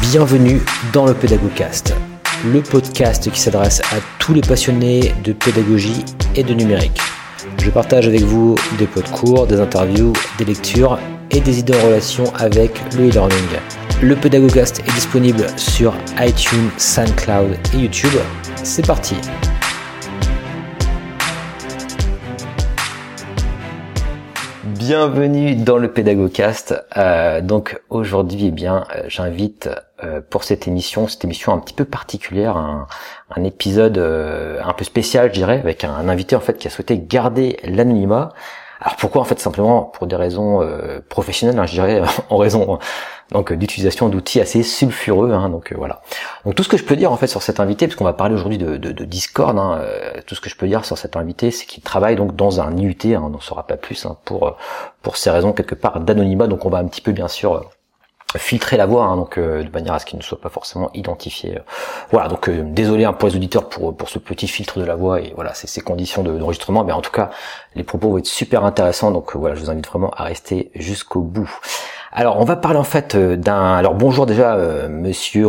[0.00, 0.60] Bienvenue
[0.92, 1.94] dans le Pédagogcast,
[2.44, 7.00] le podcast qui s'adresse à tous les passionnés de pédagogie et de numérique.
[7.58, 10.98] Je partage avec vous des pots de cours, des interviews, des lectures
[11.30, 13.48] et des idées en relation avec le e-learning.
[14.02, 18.18] Le Pédagogcast est disponible sur iTunes, SoundCloud et YouTube.
[18.64, 19.14] C'est parti
[24.84, 26.74] Bienvenue dans le Pédagogcast.
[26.96, 29.68] Euh, donc aujourd'hui, eh bien, euh, j'invite
[30.02, 32.88] euh, pour cette émission, cette émission un petit peu particulière, un,
[33.44, 37.60] épisode un peu spécial, je dirais, avec un, invité en fait qui a souhaité garder
[37.62, 38.32] l'anonymat.
[38.82, 40.60] Alors pourquoi en fait simplement pour des raisons
[41.08, 42.78] professionnelles, hein, je dirais, en raison
[43.32, 45.32] donc d'utilisation d'outils assez sulfureux.
[45.32, 46.02] Hein, donc euh, voilà.
[46.44, 48.12] Donc tout ce que je peux dire en fait sur cet invité, parce qu'on va
[48.12, 51.16] parler aujourd'hui de, de, Discord, hein, euh, tout ce que je peux dire sur cet
[51.16, 54.46] invité, c'est qu'il travaille donc dans un IUT, hein, on n'en saura pas plus pour
[54.46, 54.50] euh,
[55.02, 56.46] pour ces raisons quelque part d'anonymat.
[56.46, 57.70] Donc on va un petit peu bien sûr
[58.38, 61.58] filtrer la voix, hein, donc de manière à ce qu'il ne soit pas forcément identifié.
[62.10, 65.20] voilà, donc désolé hein, pour les auditeurs pour pour ce petit filtre de la voix
[65.20, 67.30] et voilà, c'est ces conditions d'enregistrement, mais en tout cas
[67.74, 71.20] les propos vont être super intéressants, donc voilà, je vous invite vraiment à rester jusqu'au
[71.20, 71.50] bout.
[72.14, 73.74] Alors, on va parler en fait euh, d'un.
[73.74, 75.46] Alors, bonjour déjà, euh, monsieur.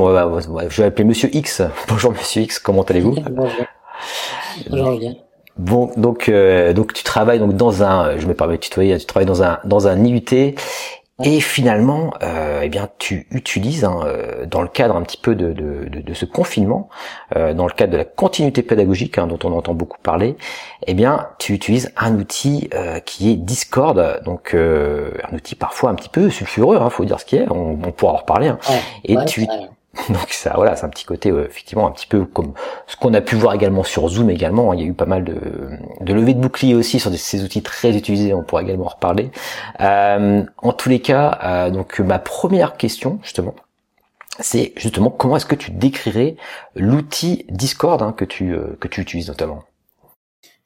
[0.69, 1.61] je vais appeler Monsieur X.
[1.89, 2.57] Bonjour, Monsieur X.
[2.57, 3.17] Comment allez-vous?
[3.31, 3.65] Bonjour.
[4.69, 5.15] Bonjour, bien.
[5.57, 8.17] Bon, donc, euh, donc tu travailles donc dans un.
[8.17, 8.97] Je me permets de tutoyer.
[8.97, 10.55] Tu travailles dans un dans un IUT
[11.23, 15.35] et finalement, euh, eh bien, tu utilises hein, euh, dans le cadre un petit peu
[15.35, 16.89] de, de, de, ce confinement,
[17.35, 20.35] euh, dans le cadre de la continuité pédagogique hein, dont on entend beaucoup parler,
[20.87, 25.95] eh bien, tu utilises un outil euh, qui est Discord, donc un outil parfois un
[25.95, 28.47] petit peu sulfureux, hein, faut dire ce qui est, on, on pourra en reparler.
[28.47, 28.59] Hein.
[29.03, 29.47] et tu,
[30.09, 32.53] Donc ça, voilà, c'est un petit côté effectivement un petit peu comme
[32.87, 34.71] ce qu'on a pu voir également sur Zoom également.
[34.71, 34.75] Hein.
[34.75, 35.35] Il y a eu pas mal de,
[36.01, 38.33] de levées de boucliers aussi sur ces outils très utilisés.
[38.33, 39.29] On pourra également en reparler.
[39.81, 43.55] Euh, en tous les cas, euh, donc ma première question justement,
[44.39, 46.37] c'est justement comment est-ce que tu décrirais
[46.75, 49.63] l'outil Discord hein, que tu euh, que tu utilises notamment?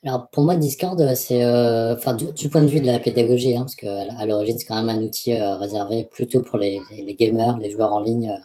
[0.06, 3.76] Alors pour moi Discord c'est enfin du, point de vue de la pédagogie hein, parce
[3.76, 6.80] que à l'origine c'est quand même un outil réservé plutôt pour les,
[7.20, 8.40] gamers, les joueurs en ligne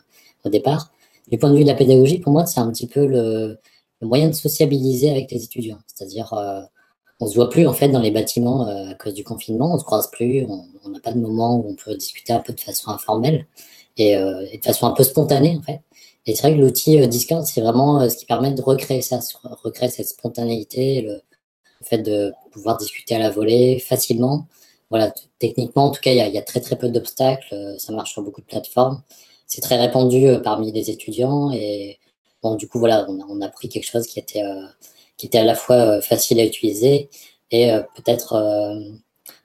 [0.45, 0.93] au départ.
[1.29, 3.59] Du point de vue de la pédagogie, pour moi, c'est un petit peu le,
[4.03, 5.79] moyen de sociabiliser avec les étudiants.
[5.87, 6.61] C'est-à-dire, euh,
[7.21, 9.79] on se voit plus en fait dans les bâtiments euh, à cause du confinement, on
[9.79, 12.61] se croise plus, on n'a pas de moment où on peut discuter un peu de
[12.61, 13.47] façon informelle
[13.97, 15.83] et, euh, de façon un peu spontanée en fait.
[16.27, 19.21] Et c'est vrai que l'outil Discord, c'est vraiment ce qui permet de recréer ça,
[19.63, 21.21] recréer cette spontanéité, le,
[21.83, 24.47] fait de pouvoir discuter à la volée facilement.
[24.91, 28.13] Voilà, techniquement, en tout cas, il y, y a, très très peu d'obstacles, ça marche
[28.13, 29.03] sur beaucoup de plateformes
[29.53, 31.99] c'est très répandu euh, parmi les étudiants et
[32.43, 34.65] bon, du coup voilà, on a, pris quelque chose qui était euh,
[35.19, 37.11] qui était à la fois euh, facile à utiliser
[37.51, 38.33] et peut-être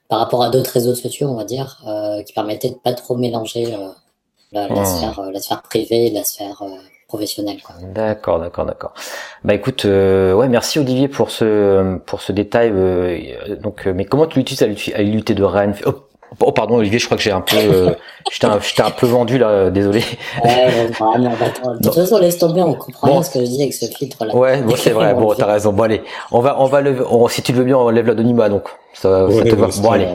[0.07, 1.83] par rapport à d'autres réseaux sociaux, on va dire,
[2.25, 3.75] qui permettait de pas trop mélanger
[4.53, 4.85] la, hmm.
[4.85, 6.63] sphère, la sphère privée et la sphère
[7.09, 7.57] professionnelle.
[7.93, 8.93] D'accord, d'accord, d'accord.
[9.43, 12.71] Bah écoute, ouais, merci Olivier pour ce pour ce détail.
[13.61, 15.75] donc, mais comment tu l'utilises à l'UT de Rennes?
[15.85, 16.06] Oh
[16.55, 17.91] pardon Olivier, je crois que j'ai un peu, euh,
[18.31, 20.03] j'étais un, un, peu vendu là, désolé.
[20.43, 23.85] Ouais, de toute façon laisse tomber, on comprend bien ce que je dis avec ce
[23.85, 24.35] filtre là.
[24.35, 25.73] Ouais, bon, c'est vrai, bon t'as raison.
[25.73, 26.01] Bon allez,
[26.31, 28.67] on va, on va lever, si tu le veux bien, on lève l'anonymat donc.
[28.99, 29.67] Ça, ça te va.
[29.79, 30.07] Bon allez.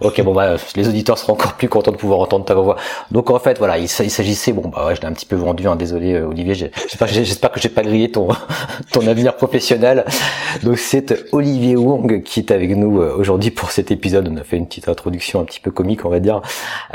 [0.00, 2.76] Ok, bon bah les auditeurs seront encore plus contents de pouvoir entendre ta voix.
[3.10, 5.68] Donc en fait voilà, il, s'agissait, bon bah ouais, je l'ai un petit peu vendu,
[5.68, 6.54] hein, désolé euh, Olivier.
[6.54, 8.28] J'espère, j'espère que j'ai pas grillé ton
[8.92, 10.06] ton avenir professionnel.
[10.62, 14.28] Donc c'est Olivier Wong qui est avec nous euh, aujourd'hui pour cet épisode.
[14.32, 16.40] On a fait une petite introduction un petit peu comique, on va dire,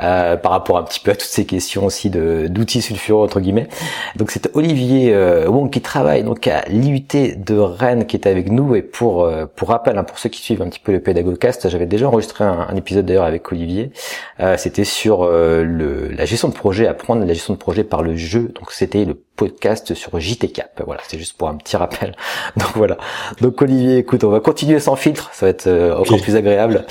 [0.02, 3.42] euh, par rapport un petit peu à toutes ces questions aussi de d'outils sulfureux entre
[3.42, 3.68] guillemets.
[4.16, 7.06] Donc c'est Olivier euh, Wong qui travaille donc à l'IUT
[7.38, 10.64] de Rennes qui est avec nous et pour pour rappel hein, pour ceux qui suivent
[10.64, 11.27] un petit peu le pédagogie
[11.66, 13.92] j'avais déjà enregistré un, épisode d'ailleurs avec Olivier.
[14.40, 18.16] Euh, c'était sur euh, la gestion de projet, apprendre la gestion de projet par le
[18.16, 18.52] jeu.
[18.56, 20.82] Donc c'était le podcast sur JTCap.
[20.86, 22.16] Voilà, c'est juste pour un petit rappel.
[22.58, 22.98] Donc voilà.
[23.40, 26.86] Donc Olivier, écoute, on va continuer sans filtre, ça va être euh, encore plus agréable.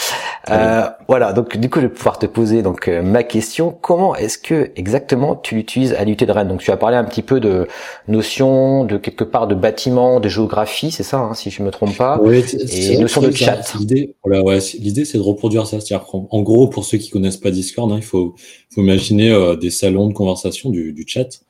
[0.49, 3.77] Euh, voilà, donc du coup, je vais pouvoir te poser donc euh, ma question.
[3.81, 6.47] Comment est-ce que exactement tu l'utilises à l'UT de Rennes?
[6.47, 7.67] Donc tu as parlé un petit peu de
[8.07, 11.97] notion de quelque part de bâtiment, de géographie, c'est ça, hein, si je me trompe
[11.97, 12.21] pas?
[12.23, 13.75] Oui, et notion de chat.
[13.77, 15.81] L'idée, voilà, ouais, l'idée c'est de reproduire ça.
[15.81, 18.37] C'est-à-dire en gros, pour ceux qui connaissent pas Discord, hein, il faut,
[18.73, 21.46] faut imaginer des salons de conversation du, du chat euh,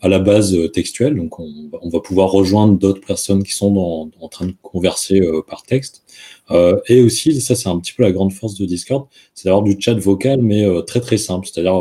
[0.00, 1.14] à la base euh, textuelle.
[1.14, 5.62] Donc, on, va pouvoir rejoindre d'autres personnes qui sont en train de converser euh, par
[5.62, 6.02] texte.
[6.50, 9.62] Euh, et aussi, ça, c'est un petit peu la grande force de Discord, c'est d'avoir
[9.62, 11.46] du chat vocal, mais très très simple.
[11.46, 11.80] C'est-à-dire,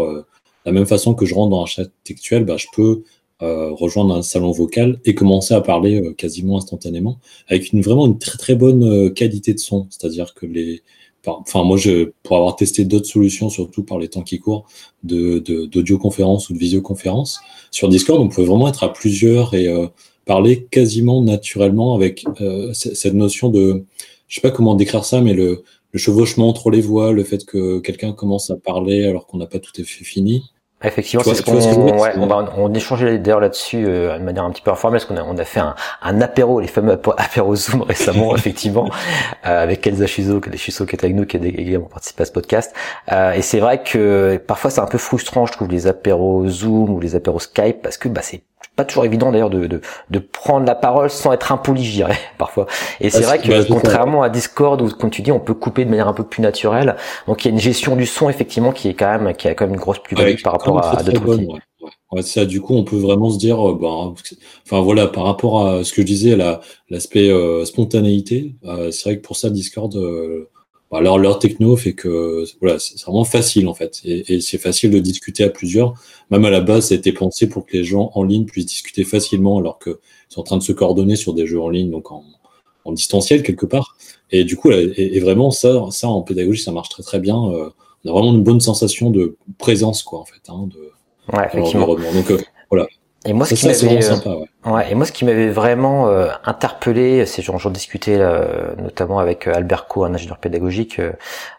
[0.66, 3.04] la même façon que je rentre dans un chat textuel, bah, je peux
[3.40, 8.38] rejoindre un salon vocal et commencer à parler quasiment instantanément, avec une vraiment une très
[8.38, 9.88] très bonne qualité de son.
[9.90, 10.84] C'est-à-dire que les
[11.26, 14.66] enfin moi je pour avoir testé d'autres solutions surtout par les temps qui courent
[15.04, 19.88] de d'audioconférence ou de visioconférence sur Discord on peut vraiment être à plusieurs et euh,
[20.26, 23.86] parler quasiment naturellement avec euh, cette notion de
[24.28, 27.46] je sais pas comment décrire ça mais le, le chevauchement entre les voix le fait
[27.46, 30.44] que quelqu'un commence à parler alors qu'on n'a pas tout à fait fini
[30.82, 34.52] Effectivement, c'est ce qu'on ouais, on, va, on échangeait d'ailleurs là-dessus euh, de manière un
[34.52, 37.54] petit peu informelle, parce qu'on a, on a fait un, un apéro, les fameux apéro
[37.54, 38.90] Zoom récemment, effectivement,
[39.46, 42.32] euh, avec Elsa Chuzo, Chuzo qui est avec nous, qui a également participé à ce
[42.32, 42.74] podcast.
[43.12, 46.92] Euh, et c'est vrai que parfois c'est un peu frustrant, je trouve, les apéros Zoom
[46.92, 48.42] ou les apéros Skype, parce que bah, c'est
[48.80, 52.18] pas toujours évident d'ailleurs de, de, de, prendre la parole sans être impoli, je dirais,
[52.38, 52.66] parfois.
[53.02, 55.90] Et c'est vrai que contrairement à Discord où, comme tu dis, on peut couper de
[55.90, 56.96] manière un peu plus naturelle.
[57.28, 59.54] Donc il y a une gestion du son effectivement qui est quand même qui a
[59.54, 61.48] quand même une grosse plus-value par rapport à, d'autres outils.
[62.12, 62.22] Ouais.
[62.22, 64.14] ça, du coup, on peut vraiment se dire, euh, bah,
[64.66, 66.38] enfin voilà, par rapport à ce que je disais,
[66.90, 69.94] l'aspect euh, spontanéité, euh, c'est vrai que pour ça, Discord,
[70.92, 74.92] euh, alors leur techno fait que voilà, c'est vraiment facile en fait, et, c'est facile
[74.92, 75.94] de discuter à plusieurs.
[76.32, 78.66] Même à la base, ça a été pensé pour que les gens en ligne puissent
[78.66, 79.96] discuter facilement, alors qu'ils
[80.30, 82.24] sont en train de se coordonner sur des jeux en ligne, donc en,
[82.92, 83.98] distanciel quelque part.
[84.32, 87.36] Et du coup, et, vraiment ça, ça en pédagogie, ça marche très très bien.
[87.36, 87.70] Euh,
[88.04, 91.86] on a vraiment une bonne sensation de présence quoi en fait, hein, de, ouais, effectivement.
[91.86, 92.40] Donc euh,
[92.72, 92.88] voilà.
[93.26, 94.48] Et moi, ce qui m'avait, sympa, ouais.
[94.66, 99.20] Ouais, et moi, ce qui m'avait vraiment euh, interpellé, c'est j'en, j'en discutais euh, notamment
[99.20, 101.00] avec euh, Albert Co, un ingénieur pédagogique,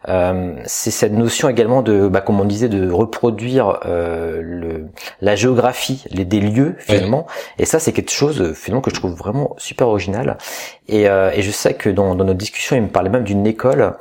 [0.06, 4.88] euh, c'est cette notion également de, bah, comme on disait, de reproduire le,
[5.22, 7.26] la géographie, les des lieux finalement.
[7.58, 10.36] Et ça, c'est quelque chose finalement que je trouve vraiment super original.
[10.88, 13.94] Et, et je sais que dans, dans notre discussion, il me parlait même d'une école,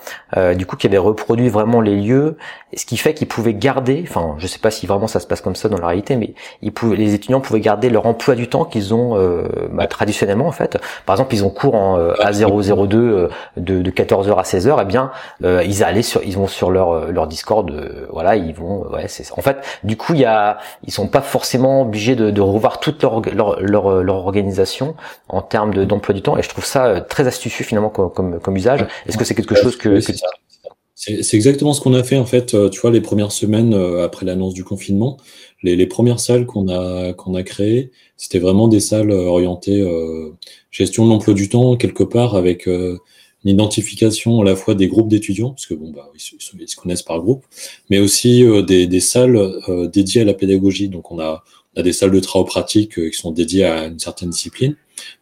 [0.55, 2.37] du coup, qui avait reproduit vraiment les lieux,
[2.75, 5.41] ce qui fait qu'ils pouvaient garder, enfin, je sais pas si vraiment ça se passe
[5.41, 8.47] comme ça dans la réalité, mais ils pouvaient, les étudiants pouvaient garder leur emploi du
[8.47, 10.77] temps qu'ils ont euh, bah, traditionnellement en fait.
[11.05, 13.27] Par exemple, ils ont cours en euh, A002 euh,
[13.57, 15.11] de, de 14h à 16h, et eh bien
[15.43, 17.71] ils allaient sur ils vont sur leur leur Discord
[18.11, 21.21] voilà, ils vont ouais, c'est en fait du coup, il y a ils sont pas
[21.21, 24.95] forcément obligés de, de revoir toute leur leur, leur, leur organisation
[25.27, 28.55] en termes d'emploi du temps et je trouve ça très astucieux finalement comme comme, comme
[28.55, 28.85] usage.
[29.07, 30.13] Est-ce que c'est quelque chose que, que...
[30.95, 34.53] C'est exactement ce qu'on a fait en fait, tu vois, les premières semaines après l'annonce
[34.53, 35.17] du confinement
[35.63, 39.81] les, les premières salles qu'on a, qu'on a créées, c'était vraiment des salles euh, orientées
[39.81, 40.33] euh,
[40.71, 42.97] gestion de l'emploi du temps, quelque part, avec euh,
[43.43, 46.75] une identification à la fois des groupes d'étudiants, parce que bon, bah, ils, ils, se
[46.75, 47.45] connaissent par groupe,
[47.89, 50.89] mais aussi euh, des, des, salles euh, dédiées à la pédagogie.
[50.89, 51.43] Donc, on a,
[51.75, 54.75] on a des salles de travaux pratiques qui sont dédiées à une certaine discipline.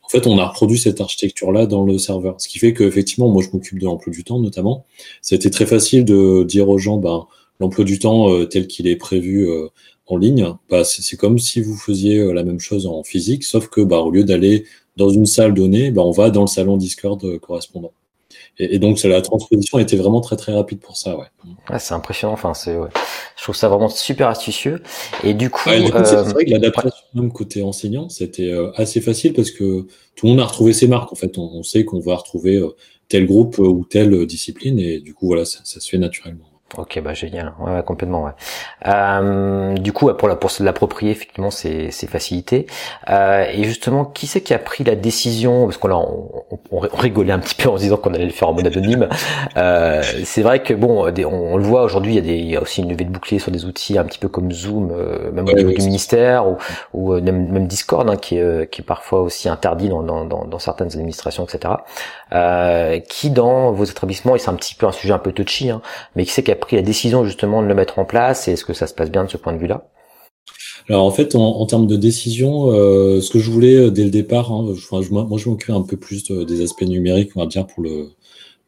[0.04, 3.44] En fait, on a reproduit cette architecture-là dans le serveur, ce qui fait qu'effectivement, moi,
[3.44, 4.86] je m'occupe de l'emploi du temps, notamment.
[5.30, 7.28] Été très facile de dire aux gens, ben,
[7.60, 9.48] l'emploi du temps tel qu'il est prévu
[10.08, 13.68] en ligne, bah, c'est comme si vous faisiez euh, la même chose en physique, sauf
[13.68, 14.66] que bah, au lieu d'aller
[14.96, 17.92] dans une salle donnée, bah, on va dans le salon Discord euh, correspondant.
[18.60, 21.26] Et, et, donc la transposition était vraiment très très rapide pour ça, ouais.
[21.70, 22.34] ouais c'est impressionnant.
[22.34, 22.90] Enfin, c'est, ouais.
[23.36, 24.82] je trouve ça vraiment super astucieux.
[25.24, 29.34] Et du coup, ouais, euh, c'est vrai que l'adaptation même côté enseignant, c'était assez facile
[29.34, 31.12] parce que tout le monde a retrouvé ses marques.
[31.12, 32.60] En fait, on, on sait qu'on va retrouver
[33.10, 36.57] tel groupe ou telle discipline, et du coup voilà, ça, ça se fait naturellement.
[36.76, 38.26] Ok, bah génial, ouais, complètement.
[38.26, 38.32] Ouais.
[38.88, 42.66] Euh, du coup, pour la pour se l'approprier, effectivement, c'est c'est facilité.
[43.10, 45.64] Euh, et justement, qui c'est qui a pris la décision?
[45.66, 48.50] Parce qu'on on, on, rigolait un petit peu en se disant qu'on allait le faire
[48.50, 49.08] en mode anonyme.
[49.56, 52.58] Euh, c'est vrai que bon, on, le voit aujourd'hui, il y a des il y
[52.58, 55.32] a aussi une levée de bouclier sur des outils un petit peu comme Zoom, euh,
[55.32, 56.58] même au niveau du ministère ou,
[56.94, 60.04] ou euh, même, même, Discord, hein, qui est euh, qui est parfois aussi interdit dans
[60.04, 61.76] dans, dans, dans certaines administrations, etc.
[63.08, 65.82] qui dans vos établissements, et c'est un petit peu un sujet un peu touchy, hein,
[66.16, 68.54] mais qui c'est qui a pris la décision justement de le mettre en place et
[68.54, 69.88] est-ce que ça se passe bien de ce point de vue-là?
[70.90, 74.10] Alors en fait, en, termes de décision, euh, ce que je voulais euh, dès le
[74.10, 77.84] départ, hein, moi je m'occupe un peu plus des aspects numériques, on va dire pour
[77.84, 78.12] le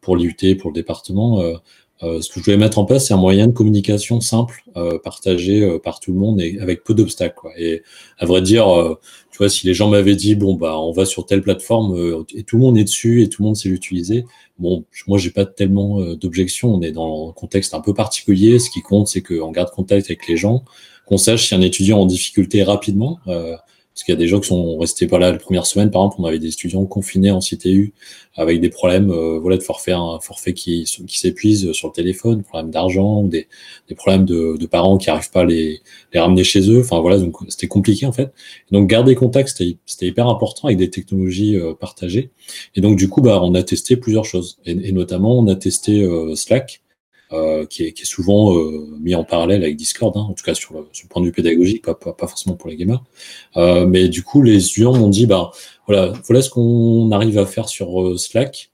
[0.02, 1.42] pour l'IUT, pour le département.
[1.42, 4.64] Euh, ce que je voulais mettre en place, c'est un moyen de communication simple,
[5.04, 7.48] partagé par tout le monde et avec peu d'obstacles.
[7.58, 7.84] Et
[8.18, 8.98] à vrai dire,
[9.48, 12.64] si les gens m'avaient dit bon bah on va sur telle plateforme et tout le
[12.64, 14.26] monde est dessus et tout le monde sait l'utiliser,
[14.60, 16.74] Bon, moi, j'ai pas tellement euh, d'objections.
[16.74, 18.60] On est dans un contexte un peu particulier.
[18.60, 20.66] Ce qui compte, c'est qu'on garde contact avec les gens,
[21.06, 23.20] qu'on sache si un étudiant en difficulté rapidement.
[23.28, 23.56] Euh,
[23.94, 26.04] parce qu'il y a des gens qui sont restés pas là la première semaine, par
[26.04, 27.94] exemple, on avait des étudiants confinés en CTU
[28.36, 32.44] avec des problèmes euh, voilà, de forfait, un forfait qui, qui s'épuise sur le téléphone,
[32.44, 33.48] problèmes d'argent, des,
[33.90, 35.82] des problèmes de, parents qui arrivent pas à les,
[36.14, 36.80] les ramener chez eux.
[36.80, 38.32] Enfin voilà, donc c'était compliqué en fait.
[38.72, 42.30] donc garder contact, c'était hyper important avec des technologies euh, partagées.
[42.76, 44.60] Et donc du coup, bah, on a testé plusieurs choses.
[44.66, 46.82] Et, et notamment, on a testé euh, Slack
[47.32, 50.44] euh, qui, est, qui, est, souvent euh, mis en parallèle avec Discord, hein, en tout
[50.44, 53.04] cas sur le, sur le, point de vue pédagogique, pas, pas, forcément pour les gamers.
[53.56, 55.52] Euh, mais du coup, les étudiants m'ont dit, bah
[55.86, 58.72] voilà, voilà ce qu'on arrive à faire sur euh, Slack.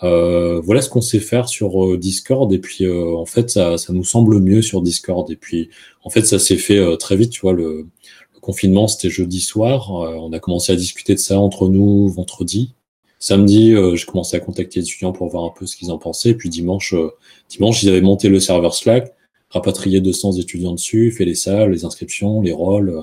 [0.00, 4.40] voilà ce qu'on sait faire sur Discord et puis en fait ça, ça, nous semble
[4.40, 5.70] mieux sur Discord et puis
[6.04, 7.88] en fait ça s'est fait très vite tu vois le,
[8.34, 12.74] le confinement c'était jeudi soir on a commencé à discuter de ça entre nous vendredi
[13.18, 15.98] Samedi, euh, j'ai commencé à contacter les étudiants pour voir un peu ce qu'ils en
[15.98, 16.34] pensaient.
[16.34, 17.10] Puis dimanche, euh,
[17.48, 19.12] dimanche, ils avaient monté le serveur Slack,
[19.50, 22.90] rapatrié 200 étudiants dessus, fait les salles, les inscriptions, les rôles.
[22.90, 23.02] Euh,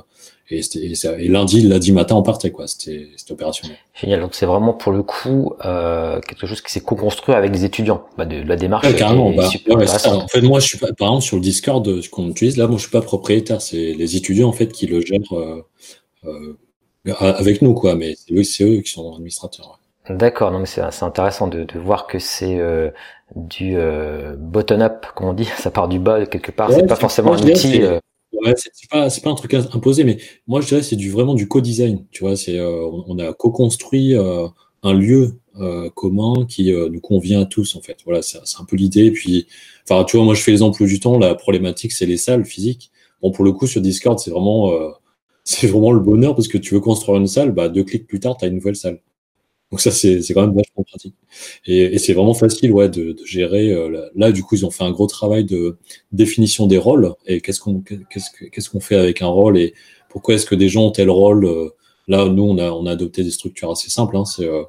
[0.51, 2.67] et, et, lundi, lundi matin, on partait, quoi.
[2.67, 3.77] C'était opérationnel.
[3.95, 4.21] Génial.
[4.21, 8.05] Donc c'est vraiment pour le coup euh, quelque chose qui s'est co-construit avec les étudiants.
[8.15, 8.85] Bah, de, la démarche.
[8.85, 9.31] Ouais, carrément.
[9.31, 12.67] Bah, en fait, moi, je suis pas, par exemple, sur le Discord qu'on utilise, là,
[12.67, 13.61] moi, je suis pas propriétaire.
[13.61, 15.21] C'est les étudiants en fait qui le gèrent
[16.25, 16.53] euh,
[17.03, 17.95] avec nous, quoi.
[17.95, 19.79] Mais c'est eux, eux qui sont administrateurs.
[20.09, 22.91] D'accord, non mais c'est intéressant de, de, voir que c'est euh,
[23.35, 27.33] du euh, bottom-up, comme on dit, ça part du bas quelque part, c'est pas forcément
[27.33, 27.81] un outil.
[27.81, 27.99] Euh,
[28.33, 31.47] ouais, c'est pas, pas un truc imposé, mais moi je dirais c'est du vraiment du
[31.47, 34.15] co-design, tu vois, c'est on a co-construit
[34.83, 35.39] un lieu
[35.95, 37.97] commun qui nous convient à tous en fait.
[38.05, 39.09] Voilà, c'est un peu l'idée.
[39.09, 39.47] Puis,
[39.89, 42.45] enfin, tu vois, moi je fais les emplois du temps, la problématique c'est les salles
[42.45, 42.91] physiques.
[43.23, 44.71] Bon, pour le coup sur Discord c'est vraiment
[45.43, 48.19] c'est vraiment le bonheur parce que tu veux construire une salle, bah deux clics plus
[48.19, 48.99] tard tu as une nouvelle salle.
[49.71, 51.15] Donc ça, c'est quand même vachement pratique.
[51.65, 53.71] Et, c'est vraiment facile ouais, de, gérer.
[53.71, 55.77] Euh, là, du coup, ils ont fait un gros travail de
[56.11, 59.73] définition des rôles et qu'est-ce qu'on qu'est-ce qu'on fait avec un rôle et
[60.09, 61.45] pourquoi est-ce que des gens ont tel rôle.
[61.45, 61.69] Euh,
[62.07, 64.15] là, nous, on a, on a adopté des structures assez simples.
[64.17, 64.63] Hein, c'est euh,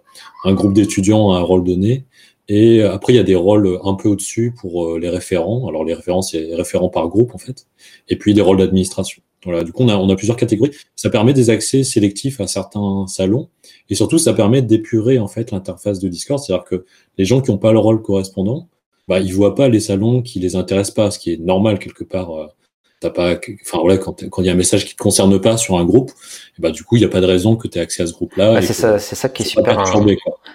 [0.44, 2.06] un groupe d'étudiants a un rôle donné.
[2.48, 5.68] Et après, il y a des rôles un peu au-dessus pour les référents.
[5.68, 7.66] Alors, les référents, c'est référents par groupe, en fait.
[8.08, 9.20] Et puis, des rôles d'administration.
[9.46, 10.72] Voilà, du coup, on a, plusieurs catégories.
[10.96, 13.48] Ça permet des accès sélectifs à certains salons.
[13.88, 16.42] Et surtout, ça permet d'épurer en fait l'interface de Discord.
[16.42, 16.84] C'est-à-dire que
[17.16, 18.68] les gens qui n'ont pas le rôle correspondant,
[19.06, 22.02] bah, ils voient pas les salons qui les intéressent pas, ce qui est normal quelque
[22.02, 22.55] part.
[23.04, 25.56] Euh, t'as pas, enfin voilà, quand il y a un message qui te concerne pas
[25.56, 26.12] sur un groupe,
[26.58, 28.06] et bah du coup il n'y a pas de raison que tu aies accès à
[28.06, 28.54] ce groupe-là.
[28.54, 29.86] Bah, c'est ça, c'est ça qui est super,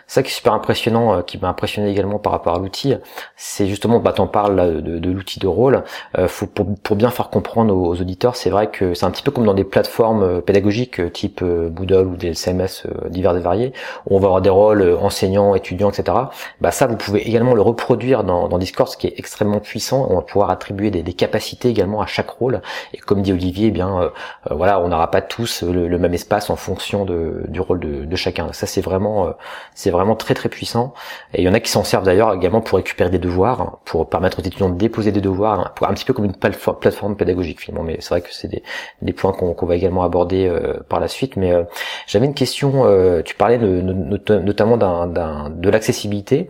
[0.08, 2.96] ça qui est super impressionnant, euh, qui m'a impressionné également par rapport à l'outil,
[3.38, 5.84] c'est justement, bah t'en parles de, de l'outil de rôle.
[6.18, 9.24] Euh, faut pour, pour, bien faire comprendre aux, auditeurs, c'est vrai que c'est un petit
[9.24, 13.40] peu comme dans des plateformes euh, pédagogiques euh, type Moodle ou des CMS divers et
[13.40, 13.74] variés,
[14.10, 16.18] où on va avoir des rôles enseignants, étudiants, etc.
[16.60, 20.08] Bah ça, vous pouvez également le reproduire dans, dans Discord, ce qui est extrêmement puissant.
[20.10, 22.62] On va pouvoir attribuer des, des capacités également à chaque rôle.
[22.94, 24.10] Et comme dit Olivier, eh bien euh,
[24.50, 28.16] euh, voilà, on n'aura pas tous le, même espace en fonction de, du rôle de,
[28.16, 28.52] chacun.
[28.54, 29.32] Ça c'est vraiment euh,
[29.76, 30.94] c'est vraiment très très puissant.
[31.34, 33.80] Et il y en a qui s'en servent d'ailleurs également pour récupérer des devoirs, hein,
[33.86, 37.16] pour permettre aux étudiants de déposer des devoirs, hein, un petit peu comme une plateforme,
[37.16, 37.84] pédagogique finalement.
[37.84, 38.64] Mais c'est vrai que c'est des,
[39.02, 40.52] des points qu'on va également aborder
[40.90, 41.36] par la suite.
[41.36, 41.54] Mais
[42.08, 42.86] j'avais une question.
[43.24, 46.50] tu parlais de, notamment d'un de l'accessibilité.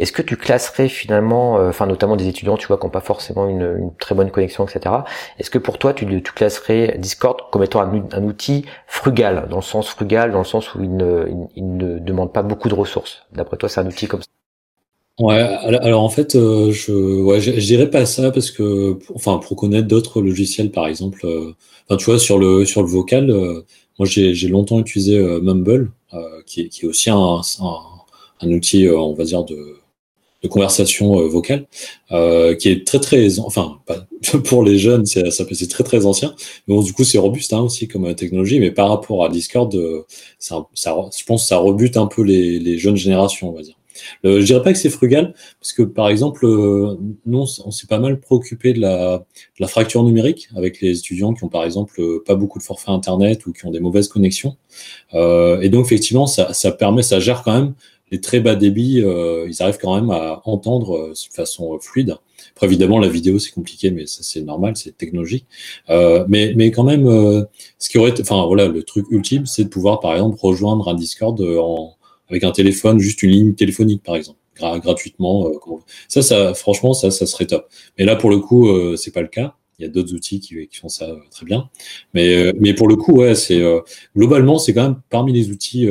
[0.00, 3.48] Est-ce que tu classerais finalement, enfin notamment des étudiants, tu vois, qui n'ont pas forcément
[3.48, 4.94] une, très bonne connexion, etc.
[5.38, 9.62] Est-ce que pour toi, tu, tu classerais Discord comme étant un, outil frugal, dans le
[9.62, 13.22] sens frugal, dans le sens où il ne, demande pas beaucoup de ressources?
[13.32, 14.28] D'après toi, c'est un outil comme ça?
[15.20, 19.54] Ouais, alors en fait, euh, je, ouais, je, dirais pas ça parce que, enfin, pour
[19.54, 23.60] connaître d'autres logiciels, par exemple, euh, tu vois, sur le sur le vocal, euh,
[23.98, 25.92] moi j'ai longtemps utilisé Mumble,
[26.46, 27.80] qui est, qui, est, aussi un, un,
[28.40, 29.76] un outil, on va dire, de,
[30.42, 31.66] de conversation vocale,
[32.08, 34.06] qui est très très, enfin, pas,
[34.44, 36.34] pour les jeunes, c'est c'est très très ancien.
[36.66, 38.60] Mais bon, du coup, c'est robuste hein, aussi comme technologie.
[38.60, 40.04] Mais par rapport à Discord, euh,
[40.38, 43.76] ça, ça, je pense ça rebute un peu les, les jeunes générations, on va dire.
[44.24, 47.86] Euh, je dirais pas que c'est frugal, parce que par exemple, euh, nous, on s'est
[47.86, 49.24] pas mal préoccupé de la, de
[49.58, 52.88] la, fracture numérique avec les étudiants qui ont par exemple euh, pas beaucoup de forfaits
[52.88, 54.56] internet ou qui ont des mauvaises connexions.
[55.14, 57.74] Euh, et donc effectivement, ça, ça permet, ça gère quand même
[58.10, 59.02] les très bas débits.
[59.02, 62.16] Euh, ils arrivent quand même à entendre de façon fluide.
[62.52, 65.46] Après, évidemment, la vidéo, c'est compliqué, mais ça, c'est normal, c'est technologique.
[65.88, 67.44] Euh, mais, mais quand même, euh,
[67.78, 70.94] ce qui aurait enfin, voilà, le truc ultime, c'est de pouvoir, par exemple, rejoindre un
[70.94, 71.96] Discord euh, en,
[72.28, 75.48] avec un téléphone, juste une ligne téléphonique, par exemple, gratuitement.
[75.48, 75.58] Euh,
[76.08, 77.68] ça, ça, franchement, ça, ça serait top.
[77.98, 79.54] Mais là, pour le coup, euh, c'est pas le cas.
[79.78, 81.70] Il y a d'autres outils qui, qui, font ça très bien.
[82.12, 83.62] Mais, mais pour le coup, ouais, c'est
[84.14, 85.88] globalement, c'est quand même parmi les outils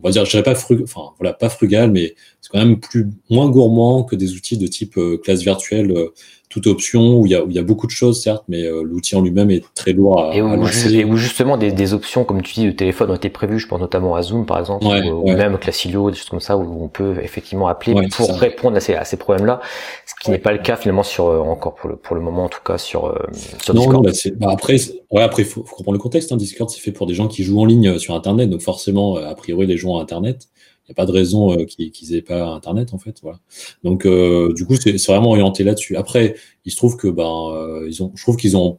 [0.00, 2.80] on va dire, je dirais pas frugal, enfin voilà, pas frugal, mais c'est quand même
[2.80, 6.12] plus moins gourmand que des outils de type euh, classe virtuelle, euh,
[6.54, 8.62] toute option où il y a, où il y a beaucoup de choses certes, mais
[8.62, 12.42] euh, l'outil en lui-même est très lourd à, et où, justement des, des, options, comme
[12.42, 13.58] tu dis, de téléphone ont été prévues.
[13.58, 16.84] Je pense notamment à Zoom par exemple, ou, même Classilio, des choses comme ça, où
[16.84, 19.60] on peut effectivement appeler pour répondre à ces, à ces problèmes-là,
[20.06, 22.48] ce qui n'est pas le cas finalement sur encore pour le pour le moment en
[22.48, 23.12] tout cas sur,
[23.60, 23.96] sur Discord.
[23.96, 24.76] Non, bah, bah après,
[25.10, 26.30] ouais, après faut, faut comprendre le contexte.
[26.30, 26.36] Hein.
[26.36, 29.34] Discord c'est fait pour des gens qui jouent en ligne sur Internet, donc forcément a
[29.34, 30.46] priori les gens à Internet.
[30.88, 33.16] N'y a pas de raison euh, qu'ils n'aient pas Internet, en fait.
[33.22, 33.38] Voilà.
[33.84, 35.96] Donc, euh, du coup, c'est vraiment orienté là-dessus.
[35.96, 36.34] Après,
[36.66, 38.78] il se trouve que, ben, euh, ils ont, je trouve qu'ils ont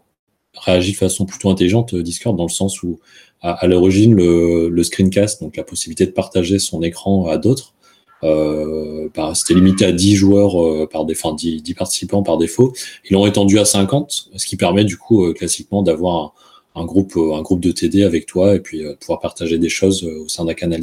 [0.53, 2.99] réagi de façon plutôt intelligente, Discord, dans le sens où,
[3.41, 7.73] à, l'origine, le, le, screencast, donc la possibilité de partager son écran à d'autres,
[8.23, 12.73] Euh, c'était limité à 10 joueurs euh, par défaut, 10, 10, participants par défaut.
[13.09, 16.33] Ils l'ont étendu à 50, ce qui permet du coup classiquement d'avoir
[16.75, 20.27] un, groupe, un groupe de TD avec toi et puis pouvoir partager des choses au
[20.27, 20.81] sein d'un canal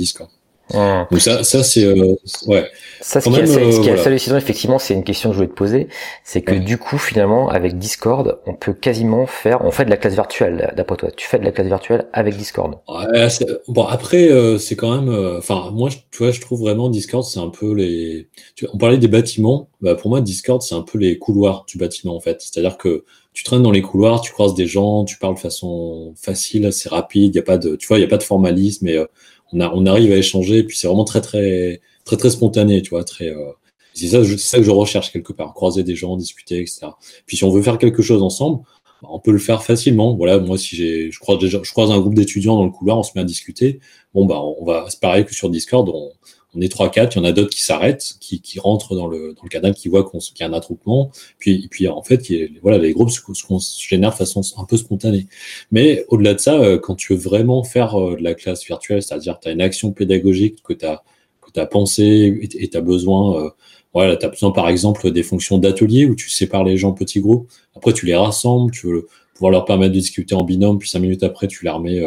[0.72, 2.70] Donc ça, ça c'est euh, ouais.
[3.00, 5.48] Ça, ce qui, est, ce qui est hallucinant, effectivement, c'est une question que je voulais
[5.48, 5.88] te poser,
[6.22, 9.96] c'est que du coup, finalement, avec Discord, on peut quasiment faire, on fait de la
[9.96, 11.10] classe virtuelle, d'après toi.
[11.10, 12.78] Tu fais de la classe virtuelle avec Discord.
[12.88, 13.26] Ouais,
[13.66, 17.24] bon, après, euh, c'est quand même, euh, enfin, moi, tu vois, je trouve vraiment Discord,
[17.24, 18.28] c'est un peu les.
[18.54, 19.68] Tu on parlait des bâtiments.
[19.80, 22.40] Bah, pour moi, Discord, c'est un peu les couloirs du bâtiment, en fait.
[22.40, 26.12] C'est-à-dire que tu traînes dans les couloirs, tu croises des gens, tu parles de façon
[26.16, 27.34] facile, assez rapide.
[27.34, 29.04] Il y a pas de, tu vois, il y a pas de formalisme et
[29.52, 33.04] on, arrive à échanger, et puis c'est vraiment très très très très spontané, tu vois,
[33.04, 33.28] très.
[33.28, 33.52] Euh,
[33.94, 36.86] c'est ça, ça que je recherche quelque part, croiser des gens, discuter, etc.
[37.26, 38.64] Puis si on veut faire quelque chose ensemble,
[39.02, 40.14] on peut le faire facilement.
[40.14, 42.98] Voilà, moi si j'ai, je croise déjà, je croise un groupe d'étudiants dans le couloir,
[42.98, 43.80] on se met à discuter.
[44.14, 46.10] Bon bah, on va, c'est pareil que sur Discord, on,
[46.54, 49.06] on est trois quatre, il y en a d'autres qui s'arrêtent, qui, qui rentrent dans
[49.06, 52.30] le, dans le canal, qui voient qu'il y a un attroupement, puis, puis en fait,
[52.60, 55.26] voilà, les groupes se, se, génèrent de façon un peu spontanée.
[55.70, 59.02] Mais au-delà de ça, euh, quand tu veux vraiment faire euh, de la classe virtuelle,
[59.02, 61.02] c'est-à-dire tu as une action pédagogique que tu as,
[61.40, 63.50] que as pensé et tu as besoin, euh,
[63.94, 66.94] voilà, tu as besoin par exemple des fonctions d'atelier où tu sépares les gens en
[66.94, 70.78] petits groupes, après tu les rassembles, tu veux pouvoir leur permettre de discuter en binôme,
[70.78, 72.02] puis cinq minutes après tu les remets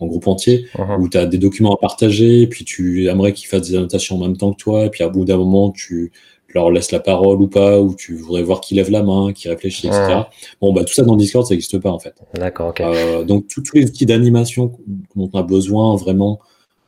[0.00, 1.00] en groupe entier, uh-huh.
[1.00, 4.20] où tu as des documents à partager, puis tu aimerais qu'ils fassent des annotations en
[4.20, 6.12] même temps que toi, et puis à bout d'un moment, tu
[6.54, 9.48] leur laisses la parole ou pas, ou tu voudrais voir qui lève la main, qui
[9.48, 10.02] réfléchit, etc.
[10.02, 10.26] Uh-huh.
[10.60, 12.14] Bon, bah tout ça dans Discord, ça n'existe pas en fait.
[12.34, 12.80] D'accord, ok.
[12.80, 14.72] Euh, donc tous les outils d'animation
[15.14, 16.40] dont on a besoin vraiment,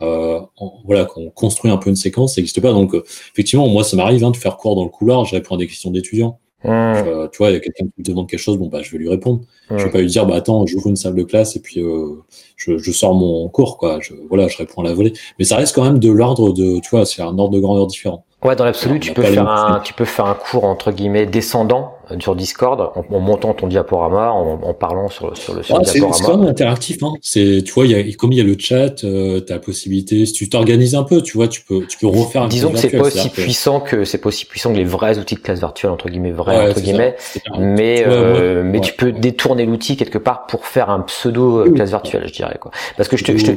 [0.03, 0.41] euh,
[0.85, 2.73] voilà, qu'on construit un peu une séquence, ça n'existe pas.
[2.73, 3.03] Donc euh,
[3.33, 5.67] effectivement, moi, ça m'arrive hein, de faire cours dans le couloir, je réponds à des
[5.67, 6.39] questions d'étudiants.
[6.65, 8.91] Euh, tu vois, il y a quelqu'un qui me demande quelque chose, bon bah je
[8.91, 9.41] vais lui répondre.
[9.71, 12.17] Je vais pas lui dire bah attends, j'ouvre une salle de classe et puis euh,
[12.57, 13.99] je, je, sors mon cours quoi.
[14.01, 15.13] Je, voilà, je réponds à la volée.
[15.39, 17.87] Mais ça reste quand même de l'ordre de, tu vois, c'est un ordre de grandeur
[17.87, 18.25] différent.
[18.43, 21.97] Ouais, dans l'absolu, tu peux faire un, tu peux faire un cours entre guillemets descendant
[22.11, 25.85] euh, sur Discord en, montant ton diaporama, en, en, parlant sur, sur le, sur le
[25.85, 26.15] diaporama.
[26.15, 27.03] C'est quand même interactif.
[27.03, 27.13] Hein.
[27.21, 29.57] C'est, tu vois, il y a, comme il y a le chat, euh, tu as
[29.57, 30.25] la possibilité.
[30.25, 32.49] Si tu t'organises un peu, tu vois, tu peux, tu peux refaire.
[32.49, 35.35] Disons que c'est pas aussi puissant que c'est pas aussi puissant que les vrais outils
[35.35, 37.17] de classe virtuelle entre guillemets vrais entre guillemets,
[37.59, 42.25] mais euh, mais tu peux détourner l'outil quelque part pour faire un pseudo classe virtuelle,
[42.27, 42.71] je dirais quoi.
[42.97, 43.53] Parce que je te, je te,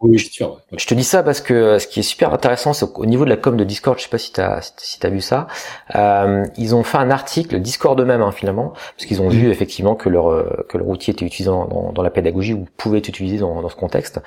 [0.00, 3.04] oui, je, te dis ça parce que euh, ce qui est super intéressant, c'est qu'au
[3.04, 5.20] niveau de la com de Discord, je sais pas si tu as, si as vu
[5.20, 5.48] ça,
[5.96, 9.50] euh, ils ont fait un article, Discord eux-mêmes hein, finalement, parce qu'ils ont vu mm.
[9.50, 12.98] effectivement que leur euh, que leur outil était utilisé dans, dans, la pédagogie ou pouvait
[12.98, 14.20] être utilisé dans, dans ce contexte.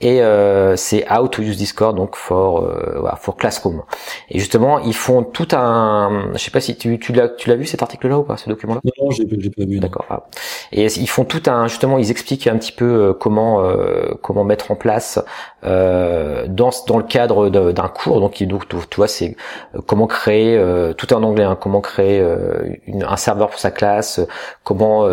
[0.00, 3.82] Et euh, c'est How to use Discord donc for euh, for Classroom.
[4.28, 7.54] Et justement, ils font tout un, je sais pas si tu tu l'as tu l'as
[7.54, 8.80] vu cet article-là ou pas, ce document-là?
[9.00, 9.78] Non, j'ai pas vu.
[9.78, 10.06] D'accord.
[10.10, 10.24] Ah.
[10.72, 13.62] Et ils font tout un, justement, ils expliquent un petit peu comment
[14.20, 15.11] comment mettre en place
[15.64, 18.20] euh, dans dans le cadre d'un cours.
[18.20, 19.36] Donc, donc tu, vois, c'est
[19.74, 22.22] euh, comment créer euh, tout en anglais, hein, comment créer
[22.86, 24.20] une, un serveur pour sa classe,
[24.64, 25.08] comment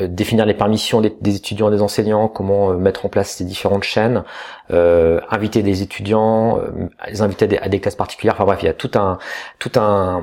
[0.00, 4.24] définir les permissions des, des, étudiants, des enseignants, comment mettre en place ces différentes chaînes,
[4.70, 6.60] inviter des étudiants,
[7.08, 8.34] les inviter à des, classes particulières.
[8.34, 9.18] Enfin bref, il y a tout un
[9.58, 10.22] tout un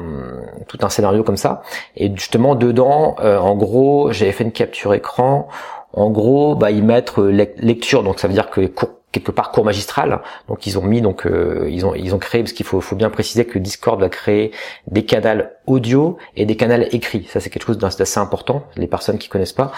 [0.67, 1.63] tout un scénario comme ça.
[1.95, 5.47] Et justement dedans, en gros, j'avais fait une capture écran.
[5.93, 9.51] En gros, bah, ils mettent lecture, donc ça veut dire que les cours quelque part
[9.51, 10.19] cours magistral.
[10.49, 12.97] Donc ils ont mis donc euh, ils ont ils ont créé parce qu'il faut faut
[12.97, 14.51] bien préciser que Discord va créer
[14.87, 17.25] des canaux audio et des canaux écrits.
[17.29, 18.63] Ça c'est quelque chose d'assez important.
[18.75, 19.71] Les personnes qui connaissent pas,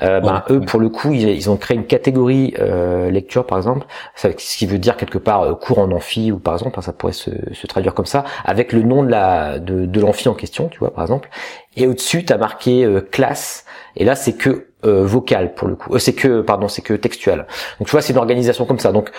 [0.00, 3.58] euh, ben, eux pour le coup ils, ils, ont créé une catégorie euh, lecture par
[3.58, 6.78] exemple, ça, ce qui veut dire quelque part euh, cours en amphi ou par exemple
[6.78, 10.00] hein, ça pourrait se, se, traduire comme ça avec le nom de la de, de
[10.00, 11.30] l'amphi en question, tu vois par exemple.
[11.76, 13.64] Et au-dessus tu as marqué euh, classe
[13.96, 15.94] et là c'est que euh, vocal pour le coup.
[15.94, 17.46] Euh, c'est que pardon, c'est que textuel.
[17.78, 18.92] Donc tu vois, c'est une organisation comme ça.
[18.92, 19.10] Donc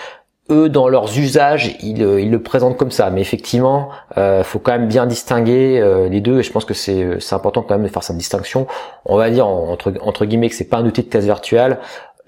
[0.50, 3.10] eux, dans leurs usages, ils, euh, ils le présentent comme ça.
[3.10, 6.40] Mais effectivement, euh, faut quand même bien distinguer les deux.
[6.40, 8.68] Et je pense que c'est c'est important quand même de faire cette distinction.
[9.06, 11.80] On va dire entre entre guillemets que c'est pas un outil de thèse virtuelle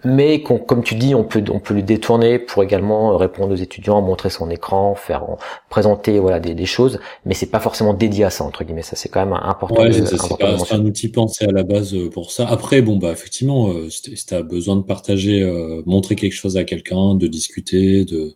[0.05, 4.01] mais comme tu dis, on peut on peut le détourner pour également répondre aux étudiants,
[4.01, 5.25] montrer son écran, faire
[5.69, 8.83] présenter voilà des, des choses, mais c'est pas forcément dédié à ça entre guillemets.
[8.83, 9.81] Ça c'est quand même important.
[9.81, 12.47] Ouais, c'est un outil pensé à la base euh, pour ça.
[12.47, 16.55] Après, bon bah effectivement, euh, si tu as besoin de partager, euh, montrer quelque chose
[16.55, 18.35] à quelqu'un, de discuter, de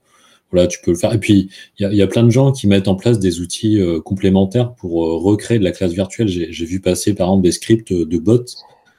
[0.52, 1.14] voilà, tu peux le faire.
[1.14, 3.40] Et puis, il y a, y a, plein de gens qui mettent en place des
[3.40, 6.28] outils complémentaires pour recréer de la classe virtuelle.
[6.28, 8.46] J'ai vu passer, par exemple, des scripts de bots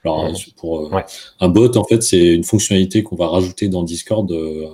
[0.05, 1.01] alors, pour euh,
[1.41, 4.67] un bot, en fait, c'est une fonctionnalité qu'on va rajouter dans Discord euh,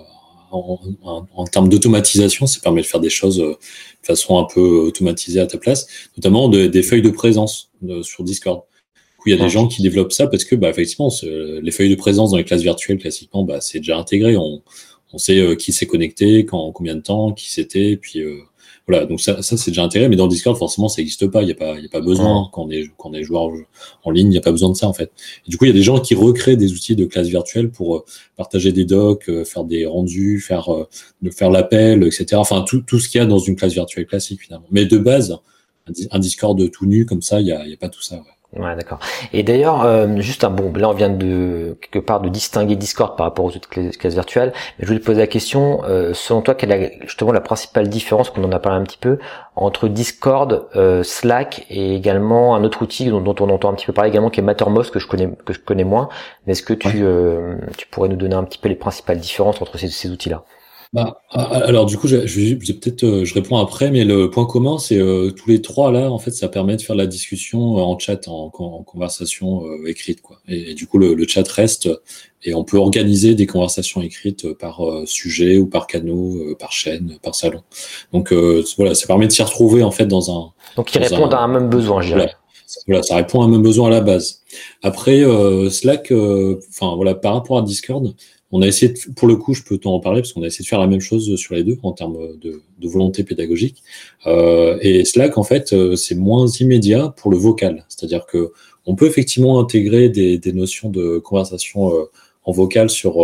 [0.53, 2.47] en, en, en, termes d'automatisation.
[2.47, 3.51] Ça permet de faire des choses euh,
[4.03, 5.87] de façon un peu automatisée à ta place,
[6.17, 7.71] notamment de, des feuilles de présence
[8.03, 8.63] sur Discord.
[8.95, 11.71] Du coup, il y a des gens qui développent ça parce que, bah, effectivement, les
[11.73, 14.37] feuilles de présence dans les classes virtuelles, classiquement, bah, c'est déjà intégré.
[14.37, 14.63] On,
[15.13, 18.21] on sait qui s'est connecté, quand, combien de temps, qui c'était, puis
[18.89, 21.43] voilà, donc ça, ça c'est déjà intérêt, mais dans Discord, forcément, ça n'existe pas.
[21.43, 23.25] Il n'y a pas, il y a pas besoin quand on est, quand on est
[23.25, 23.51] joueur
[24.05, 25.11] en ligne, il n'y a pas besoin de ça en fait.
[25.47, 27.71] Et du coup, il y a des gens qui recréent des outils de classe virtuelle
[27.71, 28.05] pour
[28.37, 30.71] partager des docs, faire des rendus, faire,
[31.33, 32.37] faire l'appel, etc.
[32.37, 34.67] Enfin, tout, tout ce qu'il y a dans une classe virtuelle classique finalement.
[34.71, 35.37] Mais de base,
[36.11, 38.17] un, Discord tout nu comme ça, il n'y a, y a pas tout ça.
[38.17, 38.36] Ouais.
[38.59, 38.99] Ouais, d'accord.
[39.35, 43.17] Et d'ailleurs, euh, juste un bon, là on vient de quelque part de distinguer Discord
[43.17, 46.41] par rapport aux autres classes virtuelles, mais je voulais te poser la question, euh, selon
[46.41, 49.19] toi, quelle est justement la principale différence, qu'on en a parlé un petit peu,
[49.57, 53.93] entre Discord, euh, Slack et également un autre outil dont, on entend un petit peu
[53.93, 56.09] parler également, qui est Mattermost, que je connais que je connais moins.
[56.47, 57.05] Mais est-ce que tu
[57.77, 60.45] tu pourrais nous donner un petit peu les principales différences entre ces, ces outils-là?
[60.93, 64.79] Bah, alors du coup, je, je, peut-être euh, je réponds après, mais le point commun,
[64.79, 67.83] c'est euh, tous les trois là, en fait, ça permet de faire la discussion euh,
[67.83, 70.39] en chat, en, conversation écrite, quoi.
[70.49, 71.89] Et, du coup, le, chat reste
[72.45, 77.35] et on peut organiser des conversations écrites par sujet ou par canot, par chaîne, par
[77.35, 77.63] salon.
[78.13, 78.33] Donc
[78.77, 80.53] voilà, ça permet de s'y retrouver en fait dans un.
[80.77, 82.33] Donc ils répondent à un même besoin, je dirais.
[82.87, 84.43] Voilà, ça répond à un même besoin à la base.
[84.83, 85.25] Après,
[85.71, 88.15] Slack, enfin voilà, par rapport à Discord,
[88.53, 90.63] on a essayé, de, pour le coup, je peux t'en parler parce qu'on a essayé
[90.63, 93.83] de faire la même chose sur les deux en termes de, volonté pédagogique.
[94.27, 97.85] Euh, et Slack, en fait, euh, c'est moins immédiat pour le vocal.
[97.89, 98.53] C'est-à-dire que
[98.87, 102.05] on peut effectivement intégrer des, notions de conversation euh,
[102.45, 103.17] en vocal sur,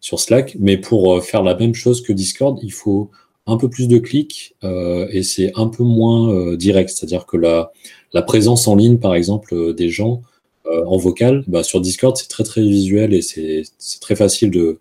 [0.00, 3.12] sur Slack, mais pour faire la même chose que Discord, il faut
[3.46, 6.90] un peu plus de clics et c'est un peu moins direct.
[6.90, 7.70] C'est-à-dire que la,
[8.12, 10.22] la présence en ligne, par exemple, des gens,
[10.70, 13.64] euh, en vocal, bah, sur Discord, c'est très très visuel et c'est
[14.00, 14.78] très facile de,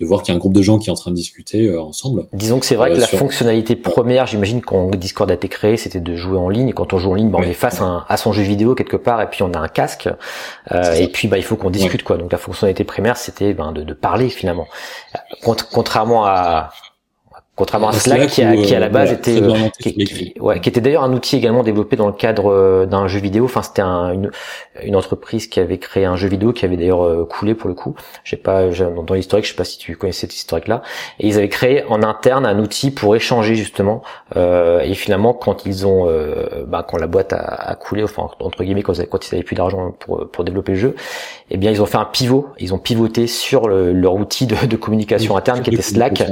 [0.00, 1.66] de voir qu'il y a un groupe de gens qui est en train de discuter
[1.66, 2.26] euh, ensemble.
[2.32, 5.76] Disons que c'est vrai que euh, la fonctionnalité première, j'imagine quand Discord a été créé,
[5.76, 6.68] c'était de jouer en ligne.
[6.68, 8.96] Et quand on joue en ligne, bah, on est face à, son jeu vidéo quelque
[8.96, 10.08] part, et puis on a un casque,
[10.72, 12.16] et puis bah il faut qu'on discute quoi.
[12.16, 14.66] Donc la fonctionnalité primaire, c'était ben, de, de, parler finalement.
[15.42, 16.70] Contrairement à
[17.56, 20.80] Contrairement à Slack, qui, a, qui à la base était, euh, qui, ouais, qui était
[20.80, 23.44] d'ailleurs un outil également développé dans le cadre euh, d'un jeu vidéo.
[23.44, 24.32] Enfin, c'était un, une,
[24.82, 27.74] une, entreprise qui avait créé un jeu vidéo qui avait d'ailleurs euh, coulé pour le
[27.74, 27.94] coup.
[28.24, 30.82] J'ai pas dans l'historique, je sais pas si tu connais cette historique-là.
[31.20, 34.02] Et ils avaient créé en interne un outil pour échanger justement.
[34.34, 38.30] Euh, et finalement, quand ils ont, euh, bah, quand la boîte a, a, coulé, enfin
[38.40, 40.96] entre guillemets, quand, quand ils avaient plus d'argent pour pour développer le jeu,
[41.52, 42.48] eh bien ils ont fait un pivot.
[42.58, 46.24] Ils ont pivoté sur le, leur outil de, de communication interne qui était Slack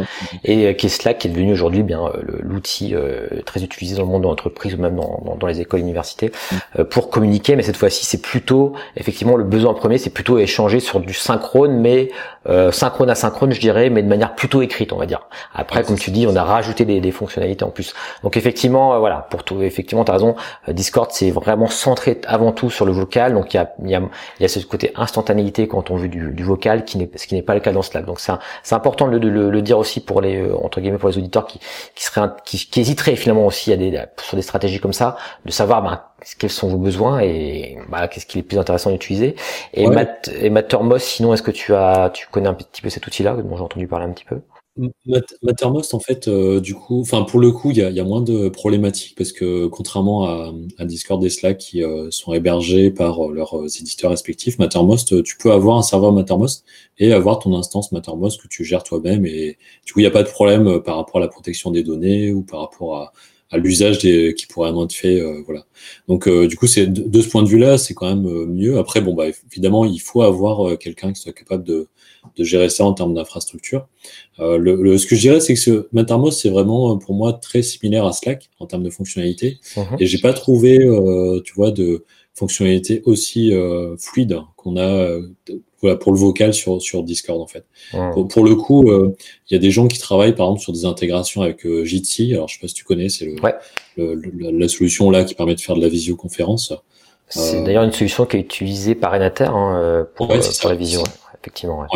[0.45, 4.03] et qui est Slack qui est devenu aujourd'hui bien euh, l'outil euh, très utilisé dans
[4.03, 6.57] le monde de l'entreprise ou même dans, dans, les écoles et universités mm.
[6.81, 7.57] euh, pour communiquer.
[7.57, 11.81] Mais cette fois-ci, c'est plutôt effectivement le besoin premier, c'est plutôt échanger sur du synchrone,
[11.81, 12.11] mais
[12.49, 15.29] euh, synchrone à synchrone, je dirais, mais de manière plutôt écrite, on va dire.
[15.55, 17.95] Après, comme tu dis, on a rajouté des, des fonctionnalités en plus.
[18.23, 20.35] Donc effectivement, voilà, pour tout, effectivement, t'as raison.
[20.69, 23.35] Discord, c'est vraiment centré avant tout sur le vocal.
[23.35, 24.03] Donc il y a, y a,
[24.41, 27.35] y a ce côté instantanéité quand on veut du, du vocal, qui n'est, ce qui
[27.35, 28.05] n'est pas le cas dans Slack.
[28.05, 31.47] Donc c'est important de, de, le dire aussi pour les entre guillemets pour les auditeurs
[31.47, 31.59] qui,
[31.95, 35.51] qui seraient, qui, qui hésiteraient finalement aussi à des, sur des stratégies comme ça, de
[35.51, 36.01] savoir ben,
[36.39, 39.35] quels sont vos besoins et bah, qu'est-ce qui est le plus intéressant d'utiliser.
[39.75, 43.07] Et, Matt, et Mattermost, sinon, est-ce que tu as, tu connais un petit peu cet
[43.07, 44.41] outil-là dont j'ai entendu parler un petit peu?
[45.43, 48.05] Mattermost, en fait, euh, du coup, enfin pour le coup, il y a, y a,
[48.05, 52.91] moins de problématiques parce que contrairement à, à Discord et Slack qui euh, sont hébergés
[52.91, 56.65] par euh, leurs éditeurs respectifs, Mattermost, tu peux avoir un serveur Mattermost
[56.99, 60.11] et avoir ton instance Mattermost que tu gères toi-même et du coup, il n'y a
[60.11, 63.13] pas de problème par rapport à la protection des données ou par rapport à,
[63.51, 65.21] à l'usage qui pourrait en être fait.
[65.45, 65.67] voilà.
[66.09, 68.79] Donc, du coup, c'est de, ce point de vue-là, c'est quand même mieux.
[68.79, 71.89] Après, bon, bah, évidemment, il faut avoir quelqu'un qui soit capable de
[72.37, 73.89] de gérer ça en termes d'infrastructure.
[74.41, 77.63] Euh, le, ce que je dirais, c'est que ce Mattermost, c'est vraiment pour moi très
[77.63, 79.59] similaire à Slack en termes de fonctionnalité.
[79.77, 79.97] Mhm.
[80.01, 82.05] Et j'ai pas trouvé, euh, tu vois, de
[82.35, 85.29] fonctionnalité aussi euh, fluide qu'on a euh,
[85.81, 87.65] voilà, pour le vocal sur, sur Discord en fait.
[87.93, 88.29] Mhm.
[88.29, 89.15] Pour, le coup, euh,
[89.51, 92.33] il y a des gens qui travaillent par exemple sur des intégrations avec Jitsi.
[92.33, 93.35] Alors je sais pas si tu connais, c'est
[93.97, 96.73] le, la solution là qui permet de faire de la visioconférence.
[97.29, 101.03] C'est d'ailleurs une solution qui est utilisée par Enater hein, pour, pour la visio
[101.43, 101.87] effectivement.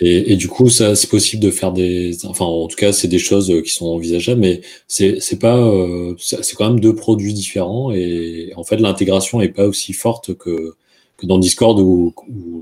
[0.00, 3.08] Et, et, du coup, ça, c'est possible de faire des, enfin, en tout cas, c'est
[3.08, 6.94] des choses euh, qui sont envisageables, mais c'est, c'est pas, euh, c'est quand même deux
[6.94, 10.74] produits différents et en fait, l'intégration est pas aussi forte que,
[11.18, 12.14] que dans Discord où,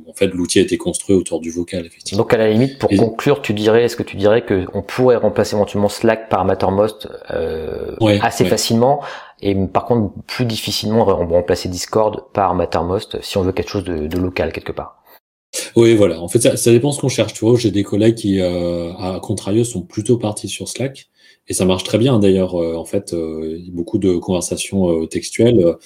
[0.09, 2.23] en fait l'outil a été construit autour du vocal, effectivement.
[2.23, 5.17] Donc à la limite, pour conclure, tu dirais, est-ce que tu dirais que on pourrait
[5.17, 9.01] remplacer éventuellement Slack par Mattermost euh, assez facilement
[9.41, 14.07] et par contre plus difficilement remplacer Discord par Mattermost si on veut quelque chose de,
[14.07, 15.00] de local quelque part?
[15.77, 16.21] Oui, voilà.
[16.21, 17.33] En fait, ça, ça dépend ce qu'on cherche.
[17.33, 21.09] Tu vois, j'ai des collègues qui, euh, à contrario, sont plutôt partis sur Slack.
[21.49, 22.55] Et ça marche très bien, d'ailleurs.
[22.61, 25.77] Euh, en fait, euh, beaucoup de conversations textuelles.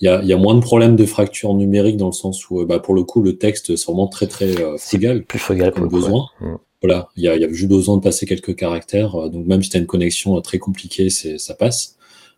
[0.00, 2.64] il y a, y a, moins de problèmes de fracture numérique dans le sens où,
[2.66, 5.24] bah, pour le coup, le texte, c'est vraiment très, très frugal.
[5.24, 6.26] Plus frugal comme besoin.
[6.40, 6.54] Mm.
[6.82, 9.30] Voilà, il y a, y a, juste besoin de passer quelques caractères.
[9.30, 11.96] donc, même si tu as une connexion très compliquée, c'est, ça passe.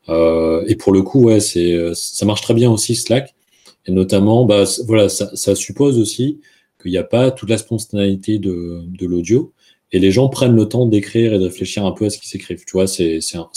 [0.08, 3.34] et pour le coup, ouais, c'est, ça marche très bien aussi, Slack.
[3.88, 6.40] Et notamment, bah, voilà, ça, ça suppose aussi
[6.86, 9.52] qu'il n'y a pas toute la spontanéité de, de l'audio
[9.92, 12.28] et les gens prennent le temps d'écrire et de réfléchir un peu à ce qu'ils
[12.28, 12.64] s'écrivent.
[12.64, 13.48] Tu vois, c'est un,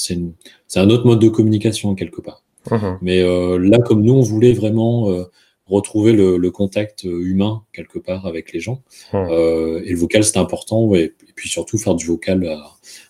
[0.75, 2.43] un, autre mode de communication quelque part.
[2.69, 5.23] Mmh Mais euh, là, comme nous, on voulait vraiment euh,
[5.65, 8.83] retrouver le, le, contact humain quelque part avec les gens.
[9.13, 9.17] Mmh.
[9.17, 10.83] Euh, et le vocal, c'est important.
[10.83, 11.13] Ouais.
[11.27, 12.47] Et puis surtout, faire du vocal.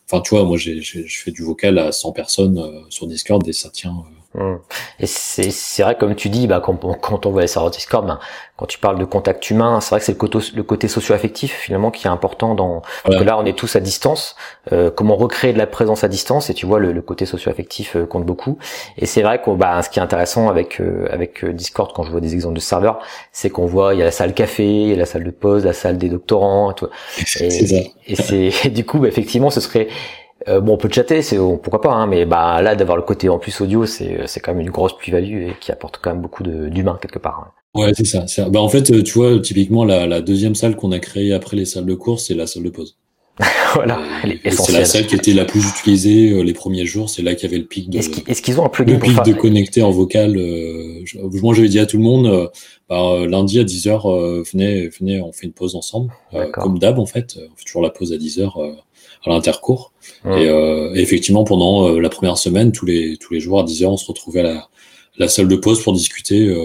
[0.06, 3.54] Enfin, tu vois, moi, je fais du vocal à 100 personnes euh, sur Discord et
[3.54, 4.04] ça tient
[4.38, 4.58] euh.
[5.00, 8.20] Et c'est vrai, comme tu dis, bah, quand, quand on voit les serveurs Discord, bah,
[8.58, 11.54] quand tu parles de contact humain, c'est vrai que c'est le côté, le côté socio-affectif
[11.54, 12.84] finalement qui est important dans.
[13.04, 14.36] Parce que là, on est tous à distance.
[14.72, 17.96] Euh, comment recréer de la présence à distance Et tu vois, le, le côté socio-affectif
[17.96, 18.60] euh, compte beaucoup.
[18.98, 22.12] Et c'est vrai que bah, ce qui est intéressant avec euh, avec Discord, quand je
[22.12, 23.00] vois des exemples de serveurs,
[23.32, 25.32] c'est qu'on voit il y a la salle café, il y a la salle de
[25.32, 26.76] pause, la salle des doctorants.
[27.39, 29.88] Et, et c'est du coup, bah, effectivement, ce serait
[30.47, 33.28] euh, bon, on peut chatter, c'est pourquoi pas, hein, mais bah là d'avoir le côté
[33.28, 36.21] en plus audio, c'est c'est quand même une grosse plus-value et qui apporte quand même
[36.21, 37.47] beaucoup d'humain quelque part.
[37.47, 37.52] Hein.
[37.75, 38.25] Ouais, c'est ça.
[38.49, 41.56] Bah en fait, euh, tu vois, typiquement la, la deuxième salle qu'on a créée après
[41.56, 42.97] les salles de course, c'est la salle de pause.
[43.73, 44.02] voilà,
[44.49, 47.10] C'est la salle qui était la plus utilisée euh, les premiers jours.
[47.10, 47.97] C'est là qu'il y avait le pic de.
[47.97, 50.34] Est-ce qu'ils ont un plugin le pic de connecter en vocal
[51.13, 52.49] Moi, j'avais dit à tout le monde,
[52.89, 56.12] bah, lundi à 10 h venez, venez, on fait une pause ensemble,
[56.52, 57.38] comme d'hab en fait.
[57.38, 58.75] On fait toujours la pause à 10 h
[59.26, 59.92] à l'intercours.
[60.26, 63.84] Euh, et, effectivement, pendant euh, la première semaine, tous les, tous les jours à 10
[63.84, 64.68] heures, on se retrouvait à la,
[65.18, 66.56] la salle de pause pour discuter euh,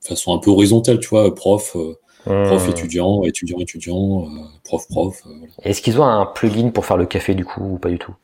[0.00, 1.76] de façon un peu horizontale, tu vois, prof,
[2.24, 4.28] prof étudiant, étudiant étudiant,
[4.64, 5.22] prof prof.
[5.62, 8.14] Est-ce qu'ils ont un plugin pour faire le café du coup ou pas du tout?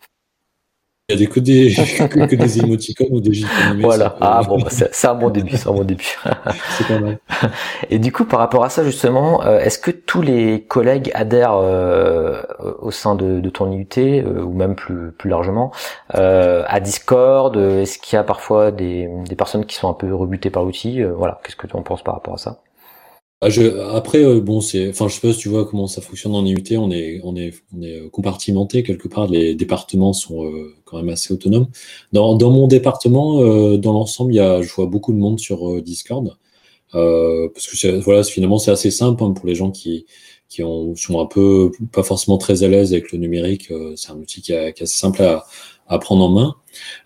[1.10, 1.74] Il y a des, que, des,
[2.28, 3.48] que, des émoticônes ou des gitans.
[3.80, 4.14] Voilà.
[4.20, 6.18] Ah bon, bah, c'est un bon début, c'est un bon début.
[6.76, 7.18] c'est pas mal.
[7.88, 11.56] Et du coup, par rapport à ça, justement, euh, est-ce que tous les collègues adhèrent
[11.56, 12.42] euh,
[12.82, 15.72] au sein de, de ton IUT, euh, ou même plus, plus largement,
[16.10, 20.50] à Discord Est-ce qu'il y a parfois des, des personnes qui sont un peu rebutées
[20.50, 22.60] par l'outil Voilà, qu'est-ce que tu en penses par rapport à ça?
[23.40, 23.62] Ah, je,
[23.94, 26.44] après, euh, bon, c'est, enfin, je sais pas si tu vois comment ça fonctionne en
[26.44, 26.76] IUT.
[26.76, 29.28] On est, on est, on est euh, compartimenté quelque part.
[29.28, 31.68] Les départements sont euh, quand même assez autonomes.
[32.12, 33.40] Dans, dans mon département,
[33.76, 36.36] dans l'ensemble, il y a, je vois beaucoup de monde sur Discord,
[36.92, 40.06] parce que voilà, finalement, c'est assez simple hein, pour les gens qui,
[40.48, 43.72] qui ont, sont un peu pas forcément très à l'aise avec le numérique.
[43.96, 45.46] c'est un outil qui est assez simple à,
[45.88, 46.54] à prendre en main.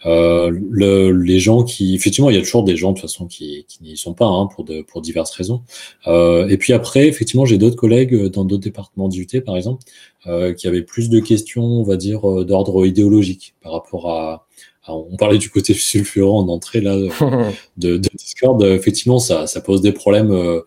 [0.06, 3.26] Euh, le, les gens qui, effectivement, il y a toujours des gens de toute façon
[3.26, 5.62] qui, qui n'y sont pas hein, pour, de, pour diverses raisons.
[6.06, 9.84] Euh, et puis après, effectivement, j'ai d'autres collègues dans d'autres départements d'UT, par exemple,
[10.26, 14.46] euh, qui avaient plus de questions, on va dire, euh, d'ordre idéologique par rapport à,
[14.88, 16.96] on parlait du côté sulfurant en entrée là
[17.76, 18.60] de, de Discord.
[18.64, 20.60] Effectivement, ça, ça pose des problèmes, euh,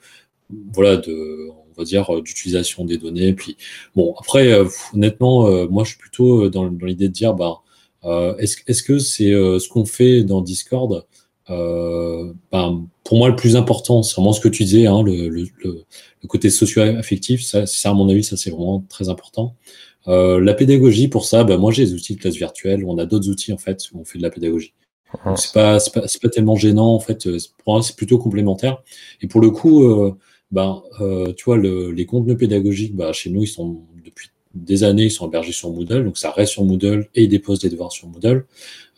[0.74, 3.34] voilà, de on va dire d'utilisation des données.
[3.34, 3.58] Puis
[3.98, 4.58] bon, après,
[4.94, 7.64] honnêtement, moi, je suis plutôt dans, dans l'idée de dire, bah
[8.06, 11.06] euh, est-ce que c'est euh, ce qu'on fait dans Discord
[11.50, 15.30] euh, ben, Pour moi, le plus important, c'est vraiment ce que tu disais, hein, le,
[15.30, 17.44] le, le, côté socio-affectif.
[17.44, 19.56] Ça, ça, à mon avis, ça c'est vraiment très important.
[20.08, 22.84] Euh, la pédagogie, pour ça, ben, moi j'ai des outils de classe virtuelle.
[22.86, 24.74] On a d'autres outils en fait où on fait de la pédagogie.
[25.24, 25.36] Ah.
[25.36, 27.28] C'est pas, pas, pas tellement gênant en fait.
[27.64, 28.84] Pour moi, c'est plutôt complémentaire.
[29.22, 30.16] Et pour le coup, euh,
[30.52, 33.82] ben, euh, tu vois, le, les contenus pédagogiques, ben, chez nous, ils sont
[34.56, 37.60] des années, ils sont hébergés sur Moodle, donc ça reste sur Moodle et ils déposent
[37.60, 38.46] des devoirs sur Moodle.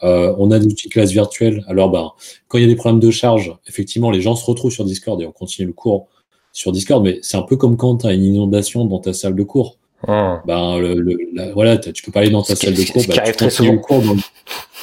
[0.03, 1.65] Euh, on a des outils de classe virtuelle.
[1.67, 2.11] Alors, ben,
[2.47, 5.19] quand il y a des problèmes de charge, effectivement, les gens se retrouvent sur Discord
[5.21, 6.07] et on continue le cours
[6.53, 9.35] sur Discord, mais c'est un peu comme quand tu as une inondation dans ta salle
[9.35, 9.77] de cours.
[10.07, 10.43] Ah.
[10.45, 13.71] Ben, le, voilà, tu peux pas aller dans ta salle de cours, ben, tu continues
[13.71, 14.15] le cours dans,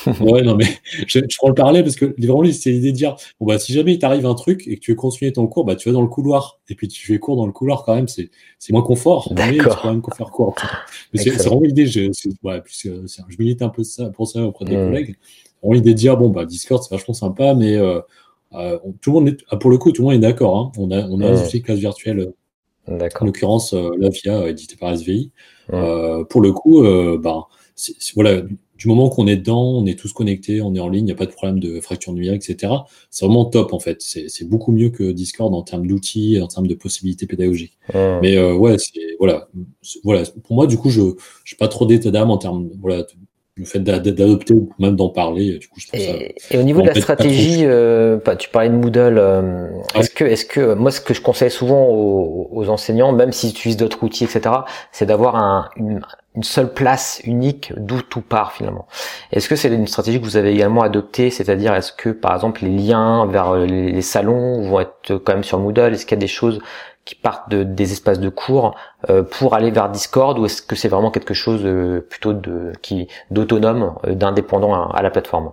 [0.20, 0.66] ouais, non, mais
[1.06, 3.72] je, je, prends le parallèle parce que vraiment, c'est l'idée de dire bon, bah, si
[3.72, 5.92] jamais il t'arrive un truc et que tu veux continuer ton cours, bah, tu vas
[5.92, 6.60] dans le couloir.
[6.68, 8.30] Et puis, tu fais cours dans le couloir quand même, c'est
[8.70, 9.32] moins confort.
[9.34, 10.54] Mais c'est quand même qu'on faire cours.
[11.12, 11.86] Mais c'est vraiment l'idée.
[11.86, 12.10] Je,
[12.42, 14.86] ouais, je milite un peu ça, pour ça auprès des mmh.
[14.86, 15.16] collègues.
[15.62, 18.00] Vraiment l'idée de dire bon, bah, Discord, c'est vachement sympa, mais euh,
[18.54, 20.56] euh, tout le monde est, ah, pour le coup, tout le monde est d'accord.
[20.56, 20.72] Hein.
[20.78, 21.34] On a, on a mmh.
[21.34, 22.32] aussi classe virtuelle.
[22.86, 25.30] En l'occurrence, euh, la VIA, édité par SVI.
[25.68, 25.74] Mmh.
[25.74, 27.48] Euh, pour le coup, euh, bah,
[28.14, 28.42] voilà,
[28.76, 31.12] du moment qu'on est dedans, on est tous connectés, on est en ligne, il n'y
[31.12, 32.72] a pas de problème de fracture numérique, etc.
[33.10, 34.00] C'est vraiment top en fait.
[34.00, 37.78] C'est beaucoup mieux que Discord en termes d'outils, en termes de possibilités pédagogiques.
[37.92, 38.76] Mais euh, ouais,
[39.18, 39.48] voilà,
[40.02, 40.24] voilà.
[40.42, 43.06] Pour moi, du coup, je n'ai pas trop d'état d'âme en termes voilà,
[43.56, 46.54] le fait d'adopter ou même d'en parler, du coup, je et, ça.
[46.54, 49.16] Et au niveau de la stratégie, euh, tu parlais de Moodle.
[49.16, 53.50] Euh, est-ce que, est-ce que, moi, ce que je conseille souvent aux, enseignants, même s'ils
[53.50, 54.56] utilisent d'autres outils, etc.,
[54.90, 56.00] c'est d'avoir un, une,
[56.34, 58.88] une, seule place unique d'où tout part finalement.
[59.30, 62.64] Est-ce que c'est une stratégie que vous avez également adoptée, c'est-à-dire est-ce que, par exemple,
[62.64, 65.92] les liens vers les, les salons vont être quand même sur Moodle?
[65.92, 66.60] Est-ce qu'il y a des choses
[67.04, 68.74] qui partent de, des espaces de cours
[69.10, 72.72] euh, pour aller vers Discord ou est-ce que c'est vraiment quelque chose euh, plutôt de
[72.82, 75.52] qui d'autonome, euh, d'indépendant à, la plateforme?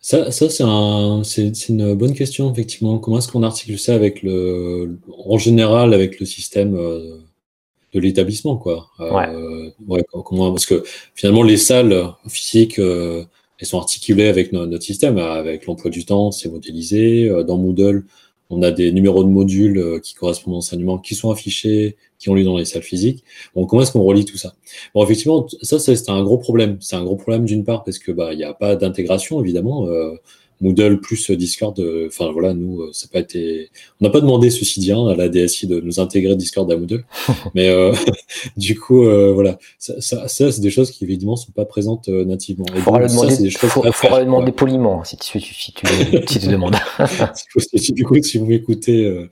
[0.00, 2.98] Ça, ça c'est un, c'est, une bonne question effectivement.
[2.98, 8.88] Comment est-ce qu'on articule ça avec le, en général avec le système de l'établissement quoi?
[9.00, 10.04] Ouais.
[10.24, 15.90] comment parce que finalement les salles physiques elles sont articulées avec notre système, avec l'emploi
[15.90, 17.28] du temps, c'est modélisé.
[17.44, 18.04] Dans Moodle,
[18.50, 22.30] on a des numéros de modules euh, qui correspondent aux enseignements qui sont affichés, qui
[22.30, 23.24] ont lieu dans les salles physiques.
[23.54, 24.54] Bon, comment est-ce qu'on relie tout ça?
[24.94, 26.78] Bon, effectivement, ça, c'est un gros problème.
[26.80, 29.86] C'est un gros problème d'une part parce que bah il n'y a pas d'intégration évidemment.
[29.88, 30.14] Euh,
[30.60, 34.50] Moodle plus Discord, euh, enfin voilà, nous, euh, ça pas été, on n'a pas demandé
[34.50, 37.04] ceci dit hein, à la DSI de nous intégrer Discord à Moodle,
[37.54, 37.92] mais euh,
[38.56, 42.66] du coup, voilà, ça, ça, c'est des choses qui évidemment sont pas présentes nativement.
[42.74, 45.86] Il faudra le demander, poliment si tu, si tu,
[46.26, 46.76] si tu demandes.
[47.94, 49.26] du coup, si vous m'écoutez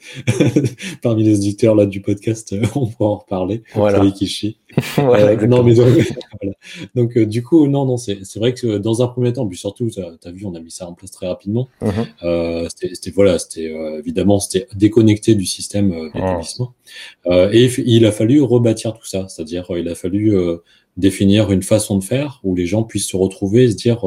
[1.02, 3.62] parmi les auditeurs là du podcast, on pourra en reparler.
[3.74, 4.02] Voilà.
[4.96, 5.88] voilà non, mais donc,
[6.40, 6.54] voilà.
[6.94, 10.00] donc du coup, non, non, c'est vrai que dans un premier temps, puis surtout, tu
[10.00, 11.68] as vu, on a mis ça en place très rapidement.
[11.82, 11.90] Mhm.
[12.22, 16.74] Euh, c'était voilà, c'était euh, évidemment c'était déconnecté du système euh, d'établissement.
[17.30, 20.36] et il a fallu rebâtir tout ça, c'est-à-dire il a fallu
[20.96, 24.04] définir une façon de faire où les gens puissent se retrouver et se dire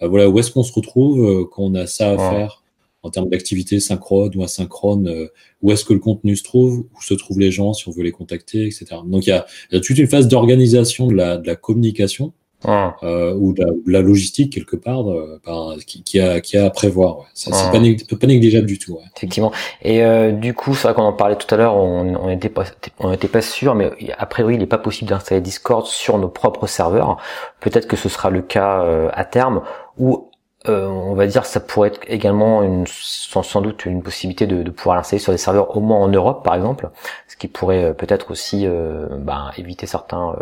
[0.00, 2.63] bah voilà où est-ce qu'on se retrouve quand on a ça à faire
[3.04, 5.28] en termes d'activité synchrone ou asynchrone,
[5.62, 8.02] où est-ce que le contenu se trouve, où se trouvent les gens si on veut
[8.02, 8.86] les contacter, etc.
[9.06, 11.54] Donc il y a, il y a toute une phase d'organisation de la, de la
[11.54, 12.32] communication
[12.66, 12.96] ah.
[13.02, 15.38] euh, ou de la, logistique quelque part euh,
[15.86, 17.18] qui, qui, a, qui a à prévoir.
[17.18, 17.24] Ouais.
[17.34, 18.92] Ça, c'est pas, pas, négligeable du tout.
[18.94, 19.02] Ouais.
[19.16, 19.52] Effectivement.
[19.82, 22.48] Et euh, du coup, c'est vrai qu'on en parlait tout à l'heure, on on était
[22.48, 22.64] pas
[22.98, 26.28] on était pas sûr, mais a priori, il n'est pas possible d'installer Discord sur nos
[26.28, 27.18] propres serveurs.
[27.60, 29.62] Peut-être que ce sera le cas euh, à terme
[29.98, 30.30] ou
[30.66, 35.20] euh, on va dire ça pourrait être également sans, doute une possibilité de, pouvoir l'installer
[35.20, 36.88] sur des serveurs au moins en Europe par exemple,
[37.28, 40.34] ce qui pourrait euh, peut-être aussi euh, ben, éviter certains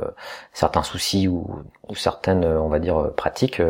[0.52, 3.60] certains soucis ou, certaines on va dire pratiques,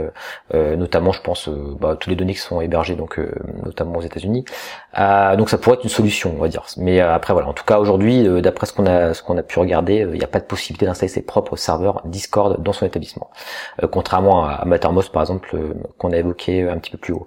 [0.53, 3.19] notamment je pense bah, tous les données qui sont hébergées donc
[3.65, 4.45] notamment aux États-Unis.
[4.95, 6.65] Donc ça pourrait être une solution on va dire.
[6.77, 9.59] Mais après voilà, en tout cas aujourd'hui d'après ce qu'on a ce qu'on a pu
[9.59, 13.31] regarder, il n'y a pas de possibilité d'installer ses propres serveurs Discord dans son établissement,
[13.91, 15.57] contrairement à Mattermost par exemple
[15.99, 17.27] qu'on a évoqué un petit peu plus haut.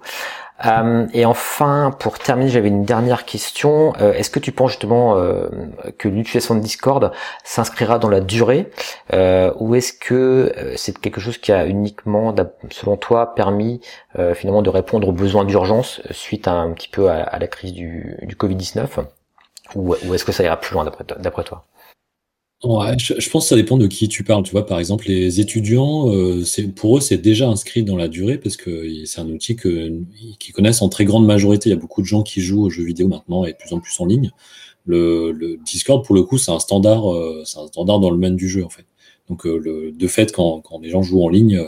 [0.64, 3.94] Euh, et enfin, pour terminer, j'avais une dernière question.
[4.00, 5.50] Euh, est-ce que tu penses justement euh,
[5.98, 7.12] que l'utilisation de Discord
[7.44, 8.72] s'inscrira dans la durée,
[9.14, 12.34] ou est-ce que c'est quelque chose qui a uniquement,
[12.70, 13.82] selon toi, permis
[14.34, 18.18] finalement de répondre aux besoins d'urgence suite à un petit peu à, la crise du,
[18.22, 18.88] du Covid-19,
[19.76, 21.64] ou, ou est-ce que ça ira plus loin d'après toi?
[22.98, 24.44] Je, pense que ça dépend de qui tu parles.
[24.44, 26.44] Tu vois, par exemple, les étudiants, euh,
[26.76, 30.82] pour eux, c'est déjà inscrit dans la durée parce que c'est un outil qu'ils connaissent
[30.82, 31.70] en très grande majorité.
[31.70, 33.74] Il y a beaucoup de gens qui jouent aux jeux vidéo maintenant et de plus
[33.74, 34.32] en plus en ligne.
[34.86, 38.36] Le, Discord, pour le coup, c'est un standard, euh, c'est un standard dans le domaine
[38.36, 38.86] du jeu en fait.
[39.30, 41.60] Donc, euh, le, de fait, quand, les gens jouent en ligne,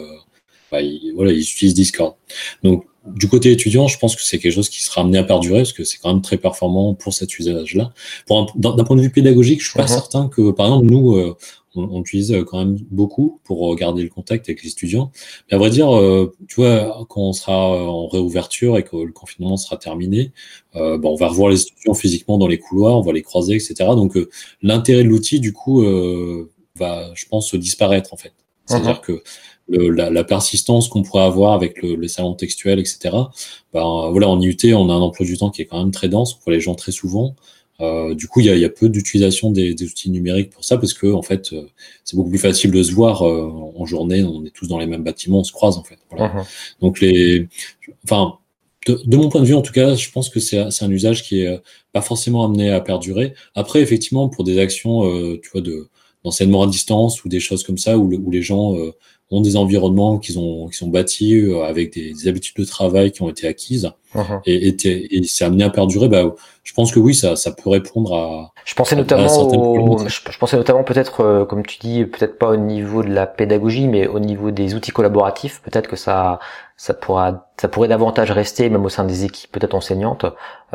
[0.72, 2.16] bah, ils, ils utilisent Discord.
[2.64, 5.60] Donc, du côté étudiant, je pense que c'est quelque chose qui sera amené à perdurer
[5.60, 7.94] parce que c'est quand même très performant pour cet usage-là.
[8.28, 9.90] D'un point de vue pédagogique, je suis pas mhm.
[9.90, 11.36] certain que, par exemple, nous, euh,
[11.76, 15.12] on, utilise quand même beaucoup pour garder le contact avec les étudiants.
[15.50, 19.12] Mais à vrai dire, euh, tu vois, quand on sera en réouverture et que le
[19.12, 20.32] confinement sera terminé,
[20.76, 23.56] euh, bon, on va revoir les étudiants physiquement dans les couloirs, on va les croiser,
[23.56, 23.76] etc.
[23.96, 24.18] Donc,
[24.62, 25.84] l'intérêt de l'outil, du coup,
[26.76, 28.34] va, je pense, disparaître en fait.
[28.66, 29.02] C'est-à-dire mhm.
[29.02, 29.24] que
[29.70, 33.16] la, persistance qu'on pourrait avoir avec le, les salons textuels, etc.
[33.74, 36.10] Ben, voilà, en IUT, on a un emploi du temps qui est quand même très
[36.10, 37.36] dense, on voit les gens très souvent.
[37.80, 40.64] Euh, du coup, il y a, y a, peu d'utilisation des, des, outils numériques pour
[40.66, 41.68] ça, parce que en fait, euh,
[42.04, 44.24] c'est beaucoup plus facile de se voir euh, en journée.
[44.24, 46.00] On est tous dans les mêmes bâtiments, on se croise en fait.
[46.10, 46.34] Voilà.
[46.34, 46.46] Uh-huh.
[46.82, 47.48] Donc les,
[48.04, 48.40] enfin,
[48.88, 51.24] de, de, mon point de vue, en tout cas, je pense que c'est un usage
[51.24, 51.62] qui est
[51.94, 53.36] pas forcément amené à perdurer.
[53.54, 55.02] Après, effectivement, pour des actions,
[55.42, 55.90] tu vois, de
[56.24, 58.76] d'enseignement à distance ou des choses comme ça, où, où les gens
[59.30, 63.22] ont des environnements qui, ont, qui sont bâtis euh, avec des, habitudes de travail qui
[63.22, 63.92] ont été acquises.
[64.18, 64.42] Uh-huh.
[64.46, 64.76] et,
[65.18, 66.24] et, c'est amené à perdurer, bah,
[66.64, 68.52] je pense que oui, ça, ça peut répondre à.
[68.66, 69.28] Je pensais notamment,
[70.08, 73.88] je, pensais notamment peut-être, euh, comme tu dis, peut-être pas au niveau de la pédagogie,
[73.88, 76.40] mais au niveau des outils collaboratifs, peut-être que ça,
[76.80, 80.28] ça pourra, ça pourrait davantage rester, même au sein des équipes peut-être enseignantes,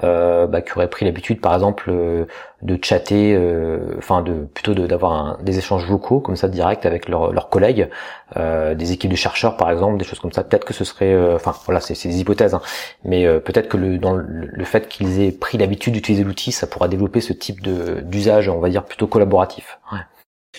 [0.02, 2.24] euh, bah, qui auraient pris l'habitude, par exemple, euh,
[2.62, 7.48] de chatter, euh, enfin de plutôt d'avoir des échanges vocaux comme ça direct avec leurs
[7.50, 7.88] collègues,
[8.36, 10.42] euh, des équipes de chercheurs par exemple, des choses comme ça.
[10.42, 12.62] Peut-être que ce serait, enfin voilà, c'est des hypothèses, hein,
[13.04, 16.66] mais peut-être que le, dans le, le fait qu'ils aient pris l'habitude d'utiliser l'outil, ça
[16.66, 19.78] pourra développer ce type de d'usage, on va dire plutôt collaboratif.
[19.92, 19.98] Ouais.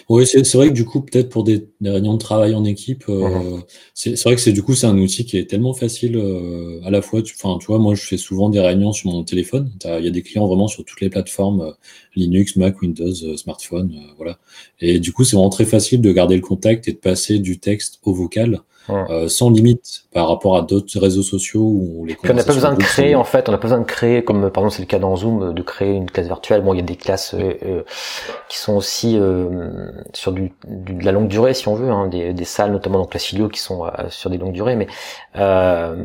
[0.10, 3.30] Oui, c'est vrai que du coup, peut-être pour des, réunions de travail en équipe, euh,
[3.30, 3.64] mhm.
[3.94, 6.90] c'est vrai que c'est du coup c'est un outil qui est tellement facile euh, à
[6.90, 7.22] la fois.
[7.22, 9.72] Enfin, tu, vois, moi je fais souvent des réunions sur mon téléphone.
[9.86, 11.72] Il y a des clients vraiment sur toutes les plateformes euh,
[12.16, 14.40] Linux, Mac, Windows, smartphone, voilà.
[14.80, 17.60] Et du coup, c'est vraiment très facile de garder le contact et de passer du
[17.60, 22.34] texte au vocal euh, sans limite par rapport à d'autres réseaux sociaux où les on
[22.34, 24.64] n'a pas besoin de créer en fait, on n'a pas besoin de créer comme par
[24.64, 26.62] exemple c'est le cas dans Zoom de créer une classe virtuelle.
[26.62, 27.84] Bon, il y a des classes euh, euh,
[28.50, 29.18] qui sont aussi
[30.14, 33.14] sur du, de la longue durée si on veut, hein, des, des, salles notamment donc
[33.14, 34.88] la Filio qui sont sur des longues durées, mais
[35.38, 35.96] euh,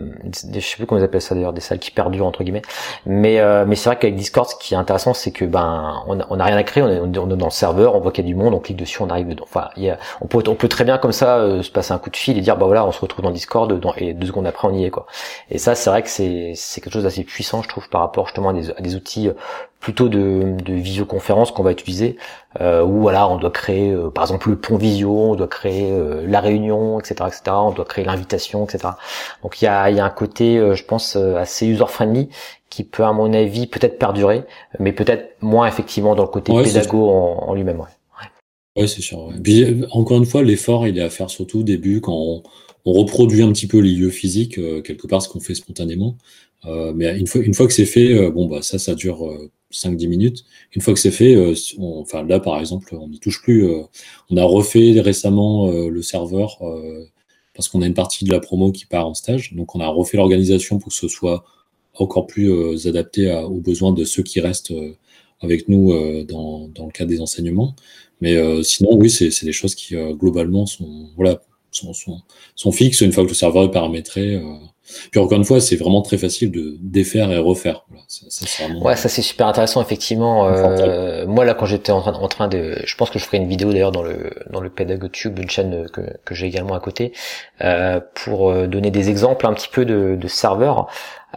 [0.54, 2.62] je sais plus comment ils appellent ça d'ailleurs, des salles qui perdurent entre guillemets.
[3.06, 6.44] Mais mais c'est vrai qu'avec Discord, ce qui est intéressant, c'est que ben on n'a
[6.44, 8.30] rien à créer, on est, on est, dans le serveur, on voit qu'il y a
[8.30, 9.44] du monde, on clique dessus, on arrive dedans.
[9.44, 12.10] Enfin, y a, on peut on peut très bien comme ça se passer un coup
[12.10, 14.68] de fil et dire bah voilà, on se retrouve dans Discord et deux secondes après
[14.68, 15.06] on y est quoi.
[15.50, 18.26] Et ça, c'est vrai que c'est c'est quelque chose d'assez puissant, je trouve, par rapport
[18.26, 19.32] justement à des, à des outils euh,
[19.80, 22.16] plutôt de, de visioconférence qu'on va utiliser,
[22.60, 25.92] euh, où voilà, on doit créer euh, par exemple le pont visio, on doit créer
[25.92, 27.42] euh, la réunion, etc., etc.
[27.52, 28.88] On doit créer l'invitation, etc.
[29.42, 32.28] Donc il y a, il y a un côté, je pense, assez user friendly
[32.70, 34.44] qui peut à mon avis peut-être perdurer,
[34.78, 37.80] mais peut-être moins effectivement dans le côté pédago en, en lui-même.
[37.80, 37.86] Ouais.
[38.78, 39.32] Oui, c'est sûr.
[39.90, 42.42] Encore une fois, l'effort, il est à faire surtout au début quand on,
[42.84, 46.16] on, reproduit un petit peu les lieux physiques, euh, quelque part, ce qu'on fait spontanément.
[46.64, 49.28] Euh, mais une fois, une fois que c'est fait, euh, bon, bah, ça, ça dure
[49.72, 50.44] 5-10 minutes.
[50.74, 51.36] Une fois que c'est fait,
[51.78, 53.68] enfin, là, par exemple, on n'y touche plus.
[54.30, 56.58] on a refait récemment le serveur
[57.54, 59.54] parce qu'on a une partie de la promo qui part en stage.
[59.54, 61.44] Donc, on a refait l'organisation pour que ce soit
[61.94, 64.72] encore plus adapté aux besoins de ceux qui restent
[65.40, 65.92] avec nous
[66.24, 67.74] dans, dans, le cadre des enseignements.
[68.20, 72.20] Mais euh, sinon, oui, c'est des choses qui euh, globalement sont, voilà, sont, sont,
[72.56, 74.40] sont, fixes une fois que le serveur est paramétré.
[74.88, 75.08] Euh.
[75.10, 77.84] Puis encore une fois, c'est vraiment très facile de défaire et refaire.
[77.88, 78.82] Voilà, ça, vraiment...
[78.84, 80.46] Ouais, ça c'est super intéressant effectivement.
[80.46, 83.38] Euh, moi là, quand j'étais en train, en train de, je pense que je ferai
[83.38, 86.80] une vidéo d'ailleurs dans le dans le PedagoTube, une chaîne que, que j'ai également à
[86.80, 87.12] côté,
[87.62, 90.88] euh, pour donner des exemples un petit peu de, de serveurs.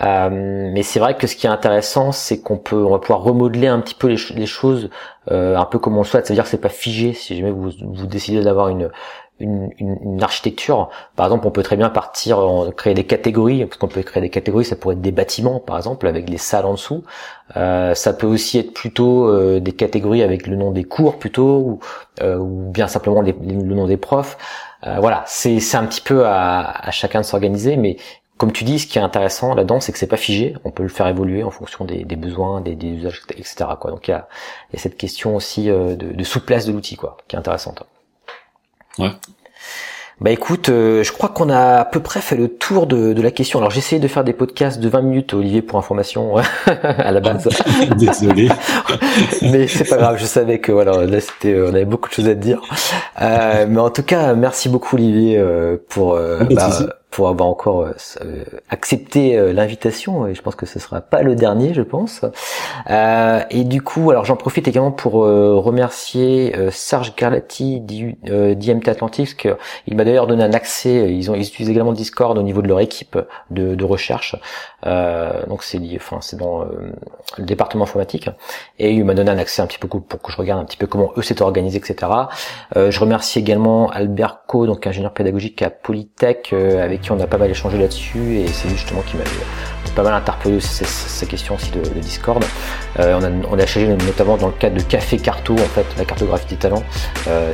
[0.02, 3.24] Euh, mais c'est vrai que ce qui est intéressant, c'est qu'on peut, on va pouvoir
[3.24, 4.90] remodeler un petit peu les, les choses,
[5.30, 6.26] euh, un peu comme on le souhaite.
[6.26, 7.14] C'est-à-dire que c'est pas figé.
[7.14, 8.90] Si jamais vous, vous décidez d'avoir une,
[9.42, 13.88] une, architecture, par exemple, on peut très bien partir, en, créer des catégories, parce qu'on
[13.88, 14.66] peut créer des catégories.
[14.66, 17.04] Ça pourrait être des bâtiments, par exemple, avec les salles en dessous.
[17.58, 21.58] Euh, ça peut aussi être plutôt euh, des catégories avec le nom des cours, plutôt,
[21.58, 21.80] ou,
[22.22, 23.34] euh, bien simplement le
[23.76, 24.38] nom des profs.
[24.84, 27.98] voilà, c'est un petit peu à, chacun de s'organiser, mais
[28.42, 30.56] comme tu dis, ce qui est intéressant là-dedans, c'est que c'est pas figé.
[30.64, 33.66] On peut le faire évoluer en fonction des, besoins, des, usages, etc.
[33.80, 33.92] Quoi.
[33.92, 34.28] Donc il y a,
[34.78, 37.84] cette question aussi euh, de, de souplesse de l'outil, quoi, qui est intéressante.
[39.00, 39.12] Ouais.
[40.22, 43.22] Bah écoute, euh, je crois qu'on a à peu près fait le tour de, de
[43.24, 43.58] la question.
[43.58, 46.36] Alors j'ai essayé de faire des podcasts de 20 minutes, Olivier, pour information
[46.68, 47.50] à la base.
[47.98, 48.50] Désolé.
[49.42, 52.28] mais c'est pas grave, je savais que voilà, là c'était, on avait beaucoup de choses
[52.28, 52.62] à te dire.
[53.20, 56.16] Euh, mais en tout cas, merci beaucoup Olivier euh, pour
[56.52, 56.70] bah,
[57.12, 61.22] pour avoir encore euh, euh, accepté euh, l'invitation et je pense que ce sera pas
[61.22, 62.22] le dernier je pense.
[62.90, 69.58] Euh, et du coup alors j'en profite également pour remercier Serge Garlati d'IMT Atlantics que
[69.88, 72.68] il m'a d'ailleurs donné un accès ils ont ils utilisent également Discord au niveau de
[72.70, 74.38] leur équipe de, de recherche.
[74.86, 78.30] Donc c'est enfin c'est dans le département informatique.
[78.80, 80.78] Et il m'a donné un accès un petit peu pour que je regarde un petit
[80.78, 82.12] peu comment eux s'étaient organisés etc
[82.76, 87.38] je remercie également Albert Co donc ingénieur pédagogique à Polytech avec qui on a pas
[87.38, 89.24] mal échangé là-dessus et c'est justement qui m'a
[89.96, 92.44] pas mal interpellé ces, questions aussi de, Discord.
[93.00, 96.48] Euh, on, a, échangé notamment dans le cadre de Café Carto, en fait, la cartographie
[96.48, 96.84] des talents.
[97.28, 97.54] Euh,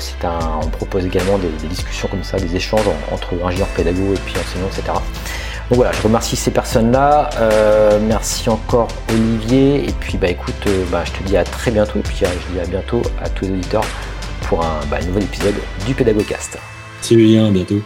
[0.64, 4.68] on propose également des, discussions comme ça, des échanges entre ingénieurs pédagogues et puis enseignants,
[4.68, 4.94] etc.
[5.70, 7.30] Donc voilà, je remercie ces personnes-là.
[7.40, 9.90] Euh, merci encore Olivier.
[9.90, 12.00] Et puis bah écoute, bah, je te dis à très bientôt.
[12.00, 13.86] Et puis je dis à bientôt à tous les auditeurs
[14.44, 16.58] pour un, bah, nouvel épisode du Pédagogcast.
[17.02, 17.82] Salut, à bientôt.